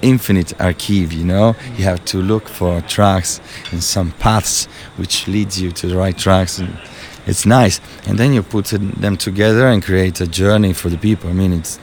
[0.00, 1.12] infinite archive.
[1.12, 3.40] You know, you have to look for tracks
[3.72, 6.78] and some paths which leads you to the right tracks, and
[7.26, 7.80] it's nice.
[8.06, 11.30] And then you put them together and create a journey for the people.
[11.30, 11.78] I mean, it's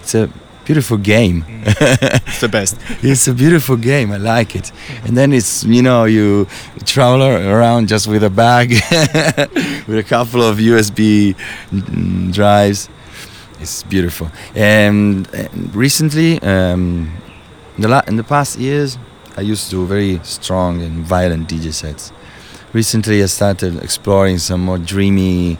[0.00, 0.30] it's a
[0.70, 1.44] beautiful game.
[2.28, 2.76] it's the best.
[3.02, 4.12] It's a beautiful game.
[4.12, 4.70] I like it.
[5.04, 6.46] And then it's you know you
[6.84, 8.68] travel around just with a bag
[9.88, 11.34] with a couple of USB
[11.72, 12.88] mm, drives.
[13.60, 14.30] It's beautiful.
[14.54, 17.10] And, and recently, um,
[17.76, 18.96] in the la- in the past years,
[19.36, 22.12] I used to do very strong and violent DJ sets.
[22.72, 25.58] Recently, I started exploring some more dreamy,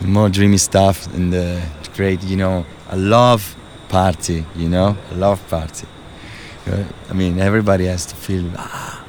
[0.00, 1.60] more dreamy stuff and to
[1.96, 3.57] create, you know, a love
[3.88, 4.44] party.
[4.56, 5.86] You know, a love party.
[7.10, 9.04] I mean, everybody has to feel ah,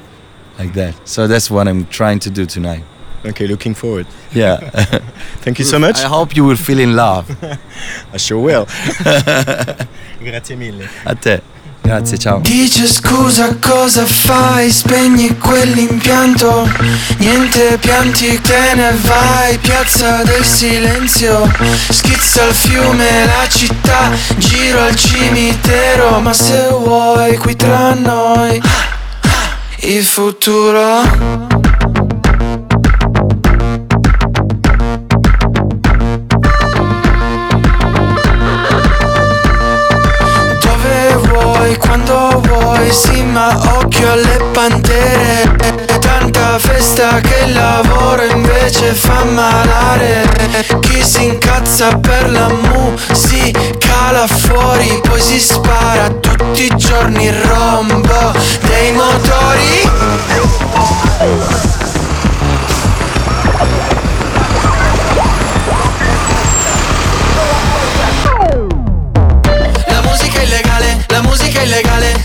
[0.58, 0.94] like that.
[1.06, 2.84] So that's what I'm trying to do tonight.
[3.24, 4.06] Okay, looking forward.
[4.32, 4.56] Yeah.
[5.42, 5.98] Thank you so much.
[5.98, 7.28] I hope you will feel in love.
[8.12, 8.66] I sure will.
[10.20, 10.88] Grazie mille.
[11.04, 11.40] A te.
[11.82, 12.38] Grazie, ciao.
[12.40, 16.68] Dice scusa cosa fai, spegni quell'impianto.
[17.18, 21.50] Niente pianti, te ne vai, piazza del silenzio.
[21.88, 26.20] Schizza il fiume, la città, giro al cimitero.
[26.20, 28.62] Ma se vuoi qui tra noi,
[29.80, 31.59] il futuro
[43.30, 45.56] ma occhio alle pantere.
[46.00, 50.28] Tanta festa che il lavoro invece fa malare.
[50.80, 57.32] Chi si incazza per la musica là fuori Poi si spara tutti i giorni il
[57.32, 58.32] rombo
[58.62, 59.88] dei motori.
[69.86, 72.24] La musica è illegale, la musica è illegale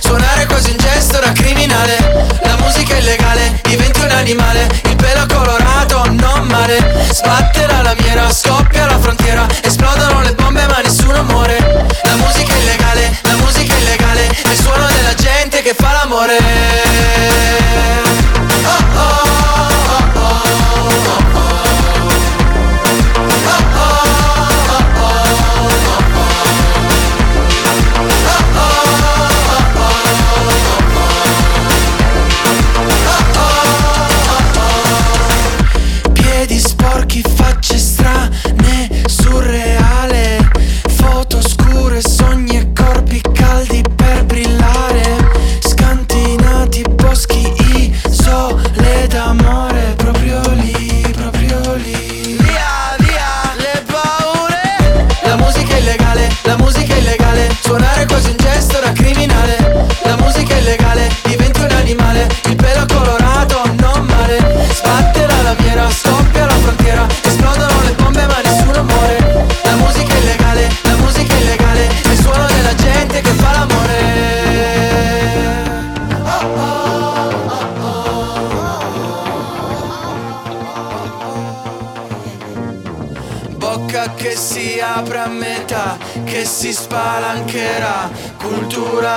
[0.56, 1.98] Quasi un gesto da criminale.
[2.44, 4.70] La musica è illegale, diventi un animale.
[4.86, 7.08] Il pelo colorato, non male.
[7.12, 9.46] Sbatte la lamiera, scoppia la frontiera.
[9.62, 11.58] Esplodono le bombe ma nessuno muore.
[12.04, 14.30] La musica è illegale, la musica è illegale.
[14.30, 17.35] È il suono della gente che fa l'amore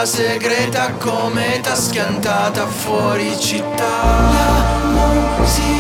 [0.05, 4.31] Segreta, cometa schiantata fuori città.
[4.31, 5.78] La musica